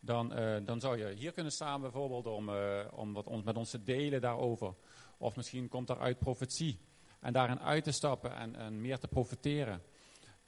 dan, 0.00 0.38
uh, 0.38 0.56
dan 0.64 0.80
zou 0.80 0.98
je 0.98 1.14
hier 1.14 1.32
kunnen 1.32 1.52
staan 1.52 1.80
bijvoorbeeld 1.80 2.26
om, 2.26 2.50
om 2.90 3.12
wat 3.12 3.26
ons, 3.26 3.42
met 3.42 3.56
ons 3.56 3.70
te 3.70 3.82
delen 3.82 4.20
daarover. 4.20 4.74
Of 5.18 5.36
misschien 5.36 5.68
komt 5.68 5.86
daaruit 5.86 6.18
profetie. 6.18 6.80
En 7.20 7.32
daarin 7.32 7.60
uit 7.60 7.84
te 7.84 7.90
stappen 7.90 8.34
en, 8.34 8.56
en 8.56 8.80
meer 8.80 8.98
te 8.98 9.08
profiteren. 9.08 9.82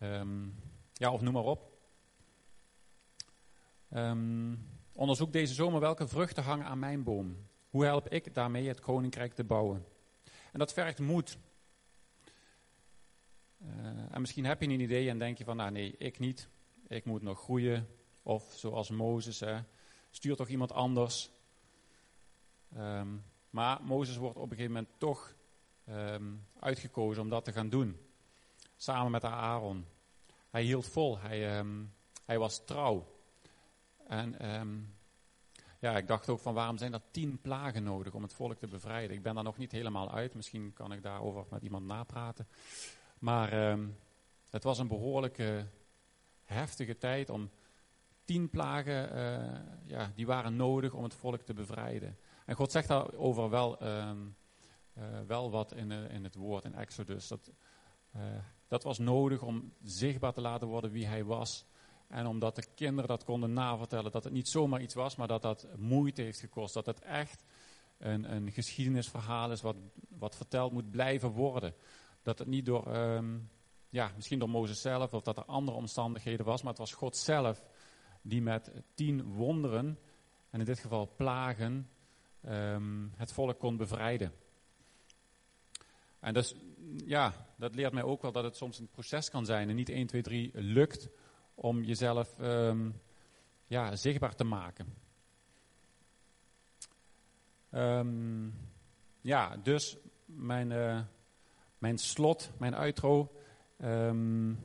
Um, 0.00 0.54
ja, 0.92 1.12
of 1.12 1.20
noem 1.20 1.32
maar 1.32 1.44
op. 1.44 1.76
Um, 3.94 4.68
onderzoek 4.94 5.32
deze 5.32 5.54
zomer 5.54 5.80
welke 5.80 6.08
vruchten 6.08 6.42
hangen 6.42 6.66
aan 6.66 6.78
mijn 6.78 7.02
boom. 7.02 7.46
Hoe 7.68 7.84
help 7.84 8.08
ik 8.08 8.34
daarmee 8.34 8.68
het 8.68 8.80
koninkrijk 8.80 9.34
te 9.34 9.44
bouwen? 9.44 9.84
En 10.52 10.58
dat 10.58 10.72
vergt 10.72 10.98
moed. 10.98 11.38
Uh, 13.62 13.68
en 14.10 14.20
misschien 14.20 14.44
heb 14.44 14.60
je 14.60 14.68
een 14.68 14.80
idee 14.80 15.08
en 15.08 15.18
denk 15.18 15.38
je 15.38 15.44
van, 15.44 15.56
nou 15.56 15.70
nee, 15.70 15.96
ik 15.96 16.18
niet. 16.18 16.48
Ik 16.86 17.04
moet 17.04 17.22
nog 17.22 17.40
groeien. 17.40 17.88
Of 18.22 18.52
zoals 18.52 18.90
Mozes, 18.90 19.40
hè, 19.40 19.60
stuur 20.10 20.36
toch 20.36 20.48
iemand 20.48 20.72
anders. 20.72 21.30
Um, 22.76 23.24
maar 23.50 23.82
Mozes 23.82 24.16
wordt 24.16 24.36
op 24.36 24.42
een 24.42 24.56
gegeven 24.56 24.72
moment 24.72 24.92
toch 24.98 25.34
um, 25.88 26.46
uitgekozen 26.58 27.22
om 27.22 27.28
dat 27.28 27.44
te 27.44 27.52
gaan 27.52 27.68
doen. 27.68 28.00
Samen 28.76 29.10
met 29.10 29.24
Aaron. 29.24 29.86
Hij 30.50 30.62
hield 30.62 30.88
vol, 30.88 31.18
hij, 31.18 31.58
um, 31.58 31.94
hij 32.24 32.38
was 32.38 32.64
trouw. 32.64 33.16
En 34.06 34.36
ja, 35.80 35.96
ik 35.96 36.06
dacht 36.06 36.28
ook 36.28 36.40
van 36.40 36.54
waarom 36.54 36.78
zijn 36.78 36.92
er 36.92 37.02
tien 37.10 37.40
plagen 37.40 37.82
nodig 37.82 38.14
om 38.14 38.22
het 38.22 38.34
volk 38.34 38.58
te 38.58 38.66
bevrijden. 38.66 39.16
Ik 39.16 39.22
ben 39.22 39.34
daar 39.34 39.44
nog 39.44 39.56
niet 39.58 39.72
helemaal 39.72 40.12
uit, 40.12 40.34
misschien 40.34 40.72
kan 40.72 40.92
ik 40.92 41.02
daarover 41.02 41.44
met 41.50 41.62
iemand 41.62 41.86
napraten. 41.86 42.48
Maar 43.18 43.78
het 44.50 44.62
was 44.62 44.78
een 44.78 44.88
behoorlijke 44.88 45.66
heftige 46.44 46.98
tijd 46.98 47.30
om 47.30 47.50
tien 48.28 48.50
plagen, 48.50 49.16
uh, 49.16 49.60
ja, 49.86 50.12
die 50.14 50.26
waren 50.26 50.56
nodig 50.56 50.92
om 50.92 51.02
het 51.02 51.14
volk 51.14 51.40
te 51.40 51.54
bevrijden. 51.54 52.18
En 52.44 52.54
God 52.54 52.72
zegt 52.72 52.88
daarover 52.88 53.50
wel, 53.50 53.82
um, 53.86 54.36
uh, 54.98 55.04
wel 55.26 55.50
wat 55.50 55.72
in, 55.72 55.90
uh, 55.90 56.10
in, 56.10 56.24
het 56.24 56.34
woord 56.34 56.64
in 56.64 56.74
Exodus. 56.74 57.28
Dat, 57.28 57.50
dat 58.66 58.82
was 58.82 58.98
nodig 58.98 59.42
om 59.42 59.72
zichtbaar 59.82 60.32
te 60.32 60.40
laten 60.40 60.68
worden 60.68 60.90
wie 60.90 61.06
hij 61.06 61.24
was. 61.24 61.64
En 62.08 62.26
omdat 62.26 62.54
de 62.54 62.66
kinderen 62.74 63.08
dat 63.08 63.24
konden 63.24 63.52
navertellen, 63.52 64.12
dat 64.12 64.24
het 64.24 64.32
niet 64.32 64.48
zomaar 64.48 64.80
iets 64.80 64.94
was, 64.94 65.16
maar 65.16 65.28
dat 65.28 65.42
dat 65.42 65.66
moeite 65.76 66.22
heeft 66.22 66.40
gekost. 66.40 66.74
Dat 66.74 66.86
het 66.86 67.00
echt 67.00 67.44
een, 67.98 68.32
een 68.32 68.52
geschiedenisverhaal 68.52 69.50
is 69.52 69.60
wat, 69.60 69.76
wat 70.08 70.36
verteld 70.36 70.72
moet 70.72 70.90
blijven 70.90 71.30
worden. 71.30 71.74
Dat 72.22 72.38
het 72.38 72.48
niet 72.48 72.66
door, 72.66 72.96
um, 72.96 73.50
ja, 73.88 74.10
misschien 74.14 74.38
door 74.38 74.50
Mozes 74.50 74.80
zelf 74.80 75.12
of 75.12 75.22
dat 75.22 75.36
er 75.36 75.44
andere 75.44 75.76
omstandigheden 75.76 76.46
was, 76.46 76.62
maar 76.62 76.70
het 76.70 76.80
was 76.80 76.92
God 76.92 77.16
zelf 77.16 77.64
die 78.22 78.42
met 78.42 78.70
tien 78.94 79.22
wonderen, 79.22 79.98
en 80.50 80.60
in 80.60 80.66
dit 80.66 80.78
geval 80.78 81.12
plagen, 81.16 81.90
um, 82.48 83.12
het 83.16 83.32
volk 83.32 83.58
kon 83.58 83.76
bevrijden. 83.76 84.32
En 86.20 86.34
dus, 86.34 86.54
ja, 87.04 87.32
dat 87.56 87.74
leert 87.74 87.92
mij 87.92 88.02
ook 88.02 88.22
wel 88.22 88.32
dat 88.32 88.44
het 88.44 88.56
soms 88.56 88.78
een 88.78 88.88
proces 88.88 89.30
kan 89.30 89.44
zijn 89.44 89.68
en 89.68 89.76
niet 89.76 89.88
1, 89.88 90.06
2, 90.06 90.22
3 90.22 90.50
lukt 90.54 91.08
om 91.54 91.82
jezelf 91.82 92.38
um, 92.38 93.00
ja, 93.66 93.96
zichtbaar 93.96 94.34
te 94.34 94.44
maken. 94.44 94.94
Ja, 99.20 99.56
dus 99.56 99.96
mijn, 100.24 100.70
uh, 100.70 101.00
mijn 101.78 101.98
slot, 101.98 102.50
mijn 102.58 102.74
outro. 102.74 103.32
Um, 103.84 104.58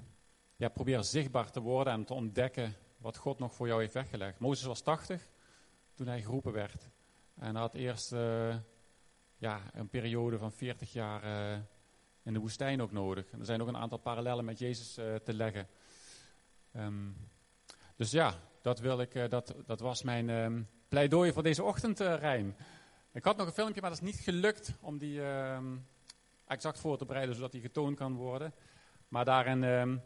ja, 0.55 0.69
probeer 0.69 1.03
zichtbaar 1.03 1.51
te 1.51 1.59
worden 1.59 1.93
en 1.93 2.05
te 2.05 2.13
ontdekken 2.13 2.75
wat 2.97 3.17
God 3.17 3.39
nog 3.39 3.53
voor 3.53 3.67
jou 3.67 3.81
heeft 3.81 3.93
weggelegd. 3.93 4.39
Mozes 4.39 4.65
was 4.65 4.81
80 4.81 5.27
toen 5.93 6.07
hij 6.07 6.21
geroepen 6.21 6.53
werd. 6.53 6.89
En 7.35 7.55
had 7.55 7.73
eerst 7.73 8.13
uh, 8.13 8.55
ja, 9.37 9.61
een 9.73 9.89
periode 9.89 10.37
van 10.37 10.51
40 10.51 10.93
jaar 10.93 11.23
uh, 11.23 11.59
in 12.23 12.33
de 12.33 12.39
woestijn 12.39 12.81
ook 12.81 12.91
nodig. 12.91 13.31
En 13.31 13.39
er 13.39 13.45
zijn 13.45 13.61
ook 13.61 13.67
een 13.67 13.77
aantal 13.77 13.97
parallellen 13.97 14.45
met 14.45 14.59
Jezus 14.59 14.97
uh, 14.97 15.15
te 15.15 15.33
leggen. 15.33 15.67
Um, 16.75 17.15
dus 17.95 18.11
ja, 18.11 18.35
dat, 18.61 18.79
wil 18.79 19.01
ik, 19.01 19.29
dat, 19.29 19.55
dat 19.65 19.79
was 19.79 20.03
mijn 20.03 20.29
um, 20.29 20.67
pleidooi 20.87 21.33
voor 21.33 21.43
deze 21.43 21.63
ochtend, 21.63 21.99
Rijn. 21.99 22.55
Ik 23.11 23.23
had 23.23 23.37
nog 23.37 23.47
een 23.47 23.53
filmpje, 23.53 23.81
maar 23.81 23.89
dat 23.89 24.01
is 24.01 24.05
niet 24.11 24.19
gelukt 24.23 24.73
om 24.81 24.97
die 24.97 25.21
exact 26.53 26.79
voor 26.79 26.97
te 26.97 27.05
bereiden, 27.05 27.35
zodat 27.35 27.51
die 27.51 27.61
getoond 27.61 27.97
kan 27.97 28.15
worden. 28.15 28.53
Maar 29.07 29.25
daarin 29.25 30.01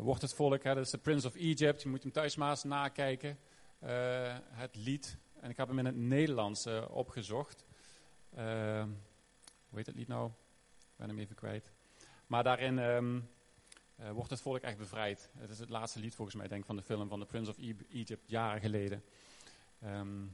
wordt 0.00 0.22
het 0.22 0.34
volk, 0.34 0.64
is 0.64 0.90
de 0.90 0.98
Prince 0.98 1.26
of 1.26 1.34
Egypt, 1.34 1.82
je 1.82 1.88
moet 1.88 2.02
hem 2.02 2.12
thuis 2.12 2.36
maar 2.36 2.50
eens 2.50 2.64
nakijken. 2.64 3.38
eh, 3.82 4.36
het 4.50 4.76
lied. 4.76 5.16
En 5.40 5.50
ik 5.50 5.56
heb 5.56 5.68
hem 5.68 5.78
in 5.78 5.86
het 5.86 5.96
Nederlands 5.96 6.66
uh, 6.66 6.84
opgezocht. 6.90 7.64
Uh, 8.38 8.84
hoe 9.68 9.78
heet 9.78 9.86
het 9.86 9.96
lied 9.96 10.08
nou? 10.08 10.26
Ik 10.78 10.96
ben 10.96 11.08
hem 11.08 11.18
even 11.18 11.36
kwijt. 11.36 11.72
Maar 12.26 12.42
daarin 12.42 12.78
um, 12.78 13.28
wordt 14.12 14.30
het 14.30 14.40
volk 14.40 14.60
echt 14.60 14.78
bevrijd. 14.78 15.30
Het 15.38 15.50
is 15.50 15.58
het 15.58 15.68
laatste 15.68 16.00
lied 16.00 16.14
volgens 16.14 16.36
mij, 16.36 16.48
denk 16.48 16.60
ik, 16.60 16.66
van 16.66 16.76
de 16.76 16.82
film 16.82 17.08
van 17.08 17.20
The 17.20 17.26
Prince 17.26 17.50
of 17.50 17.56
Egypt, 17.90 18.28
jaren 18.28 18.60
geleden. 18.60 19.04
En, 19.78 20.30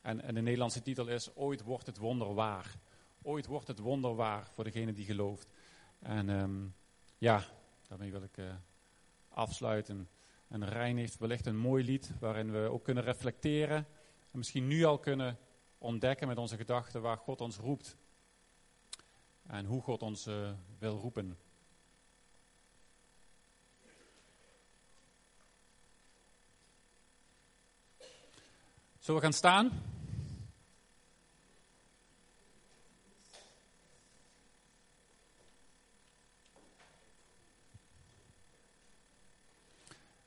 en, 0.00 0.34
de 0.34 0.40
Nederlandse 0.40 0.82
titel 0.82 1.08
is 1.08 1.34
Ooit 1.34 1.62
wordt 1.62 1.86
het 1.86 1.98
wonder 1.98 2.34
waar. 2.34 2.74
Ooit 3.22 3.46
wordt 3.46 3.68
het 3.68 3.78
wonder 3.78 4.14
waar 4.14 4.46
voor 4.52 4.64
degene 4.64 4.92
die 4.92 5.04
gelooft. 5.04 5.48
En 5.98 6.28
um, 6.28 6.74
ja, 7.18 7.44
daarmee 7.88 8.10
wil 8.10 8.22
ik 8.22 8.38
afsluiten. 9.28 10.08
En 10.48 10.68
Rijn 10.68 10.96
heeft 10.96 11.18
wellicht 11.18 11.46
een 11.46 11.56
mooi 11.56 11.84
lied 11.84 12.12
waarin 12.20 12.52
we 12.52 12.68
ook 12.70 12.84
kunnen 12.84 13.04
reflecteren. 13.04 13.76
En 14.30 14.38
misschien 14.38 14.66
nu 14.66 14.84
al 14.84 14.98
kunnen 14.98 15.38
ontdekken 15.78 16.28
met 16.28 16.38
onze 16.38 16.56
gedachten 16.56 17.02
waar 17.02 17.16
God 17.16 17.40
ons 17.40 17.56
roept. 17.56 17.96
En 19.46 19.64
hoe 19.64 19.82
God 19.82 20.02
ons 20.02 20.26
uh, 20.26 20.50
wil 20.78 20.98
roepen. 20.98 21.38
Zullen 28.98 29.20
we 29.20 29.26
gaan 29.26 29.32
staan? 29.32 29.70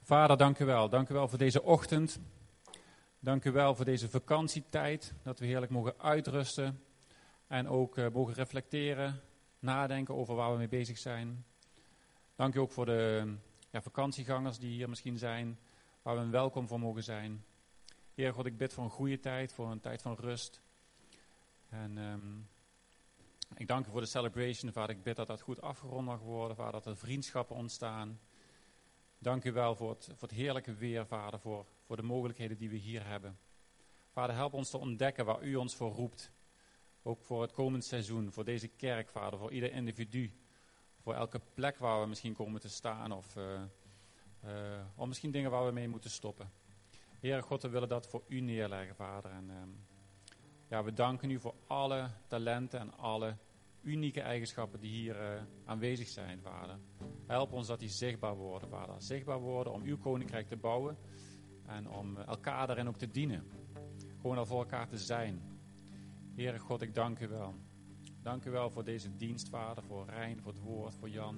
Vader, 0.05 0.37
dank 0.37 0.59
u 0.59 0.65
wel. 0.65 0.89
Dank 0.89 1.09
u 1.09 1.13
wel 1.13 1.27
voor 1.27 1.37
deze 1.37 1.63
ochtend. 1.63 2.19
Dank 3.19 3.45
u 3.45 3.51
wel 3.51 3.75
voor 3.75 3.85
deze 3.85 4.09
vakantietijd. 4.09 5.13
Dat 5.23 5.39
we 5.39 5.45
heerlijk 5.45 5.71
mogen 5.71 5.99
uitrusten. 5.99 6.83
En 7.47 7.67
ook 7.67 7.97
uh, 7.97 8.07
mogen 8.13 8.33
reflecteren, 8.33 9.21
nadenken 9.59 10.15
over 10.15 10.35
waar 10.35 10.51
we 10.51 10.57
mee 10.57 10.67
bezig 10.67 10.97
zijn. 10.97 11.45
Dank 12.35 12.55
u 12.55 12.59
ook 12.59 12.71
voor 12.71 12.85
de 12.85 13.33
ja, 13.69 13.81
vakantiegangers 13.81 14.59
die 14.59 14.71
hier 14.71 14.89
misschien 14.89 15.17
zijn. 15.17 15.59
Waar 16.01 16.15
we 16.15 16.21
een 16.21 16.31
welkom 16.31 16.67
voor 16.67 16.79
mogen 16.79 17.03
zijn. 17.03 17.45
Heer 18.13 18.33
God, 18.33 18.45
ik 18.45 18.57
bid 18.57 18.73
voor 18.73 18.83
een 18.83 18.89
goede 18.89 19.19
tijd, 19.19 19.53
voor 19.53 19.71
een 19.71 19.79
tijd 19.79 20.01
van 20.01 20.15
rust. 20.19 20.61
En 21.69 21.97
um, 21.97 22.47
ik 23.55 23.67
dank 23.67 23.87
u 23.87 23.89
voor 23.89 24.01
de 24.01 24.07
celebration, 24.07 24.71
vader. 24.71 24.95
Ik 24.95 25.03
bid 25.03 25.15
dat 25.15 25.27
dat 25.27 25.41
goed 25.41 25.61
afgerond 25.61 26.05
mag 26.05 26.19
worden, 26.19 26.55
vader. 26.55 26.71
Dat 26.71 26.85
er 26.85 26.97
vriendschappen 26.97 27.55
ontstaan. 27.55 28.19
Dank 29.25 29.43
u 29.43 29.51
wel 29.51 29.75
voor 29.75 29.89
het, 29.89 30.09
voor 30.15 30.27
het 30.27 30.37
heerlijke 30.37 30.73
weer, 30.73 31.05
Vader, 31.05 31.39
voor, 31.39 31.65
voor 31.85 31.95
de 31.95 32.01
mogelijkheden 32.01 32.57
die 32.57 32.69
we 32.69 32.75
hier 32.75 33.07
hebben. 33.07 33.39
Vader, 34.09 34.35
help 34.35 34.53
ons 34.53 34.69
te 34.69 34.77
ontdekken 34.77 35.25
waar 35.25 35.43
u 35.43 35.55
ons 35.55 35.75
voor 35.75 35.91
roept. 35.91 36.31
Ook 37.03 37.21
voor 37.21 37.41
het 37.41 37.51
komend 37.51 37.85
seizoen, 37.85 38.31
voor 38.31 38.43
deze 38.43 38.67
kerk, 38.67 39.09
Vader, 39.09 39.39
voor 39.39 39.51
ieder 39.51 39.71
individu. 39.71 40.31
Voor 41.01 41.13
elke 41.13 41.41
plek 41.53 41.77
waar 41.77 42.01
we 42.01 42.07
misschien 42.07 42.33
komen 42.33 42.61
te 42.61 42.69
staan 42.69 43.11
of, 43.11 43.35
uh, 43.35 43.61
of 44.95 45.07
misschien 45.07 45.31
dingen 45.31 45.51
waar 45.51 45.65
we 45.65 45.71
mee 45.71 45.87
moeten 45.87 46.09
stoppen. 46.09 46.51
Heere 47.19 47.41
God, 47.41 47.61
we 47.61 47.69
willen 47.69 47.89
dat 47.89 48.07
voor 48.07 48.23
u 48.27 48.39
neerleggen, 48.39 48.95
Vader. 48.95 49.31
En 49.31 49.49
um, 49.49 49.85
ja, 50.67 50.83
we 50.83 50.93
danken 50.93 51.29
u 51.29 51.39
voor 51.39 51.55
alle 51.67 52.09
talenten 52.27 52.79
en 52.79 52.97
alle 52.97 53.35
unieke 53.85 54.21
eigenschappen 54.21 54.79
die 54.79 54.91
hier 54.91 55.15
uh, 55.15 55.41
aanwezig 55.65 56.07
zijn, 56.07 56.41
Vader. 56.41 56.79
Help 57.25 57.51
ons 57.51 57.67
dat 57.67 57.79
die 57.79 57.89
zichtbaar 57.89 58.35
worden, 58.35 58.69
Vader. 58.69 59.01
Zichtbaar 59.01 59.39
worden 59.39 59.73
om 59.73 59.83
uw 59.83 59.97
koninkrijk 59.97 60.47
te 60.47 60.57
bouwen 60.57 60.97
en 61.65 61.89
om 61.89 62.17
elkaar 62.17 62.67
daarin 62.67 62.87
ook 62.87 62.97
te 62.97 63.11
dienen. 63.11 63.43
Gewoon 64.21 64.37
al 64.37 64.45
voor 64.45 64.59
elkaar 64.59 64.87
te 64.87 64.97
zijn. 64.97 65.41
Heere 66.35 66.59
God, 66.59 66.81
ik 66.81 66.93
dank 66.93 67.19
u 67.19 67.27
wel. 67.27 67.53
Dank 68.21 68.45
u 68.45 68.51
wel 68.51 68.69
voor 68.69 68.83
deze 68.83 69.15
dienst, 69.15 69.49
Vader, 69.49 69.83
voor 69.83 70.05
Rijn, 70.05 70.41
voor 70.41 70.51
het 70.51 70.61
woord, 70.61 70.95
voor 70.95 71.09
Jan. 71.09 71.37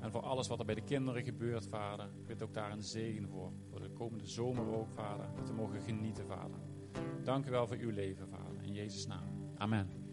En 0.00 0.10
voor 0.10 0.22
alles 0.22 0.48
wat 0.48 0.58
er 0.58 0.64
bij 0.64 0.74
de 0.74 0.84
kinderen 0.84 1.24
gebeurt, 1.24 1.66
Vader. 1.66 2.06
Ik 2.06 2.26
bid 2.26 2.42
ook 2.42 2.54
daar 2.54 2.72
een 2.72 2.82
zegen 2.82 3.28
voor. 3.28 3.52
Voor 3.70 3.80
de 3.80 3.90
komende 3.90 4.26
zomer 4.26 4.74
ook, 4.74 4.90
Vader. 4.90 5.26
Dat 5.36 5.48
we 5.48 5.54
mogen 5.54 5.80
genieten, 5.80 6.26
Vader. 6.26 6.58
Dank 7.24 7.46
u 7.46 7.50
wel 7.50 7.66
voor 7.66 7.76
uw 7.76 7.90
leven, 7.90 8.28
Vader. 8.28 8.62
In 8.62 8.72
Jezus' 8.72 9.06
naam. 9.06 9.52
Amen. 9.56 10.05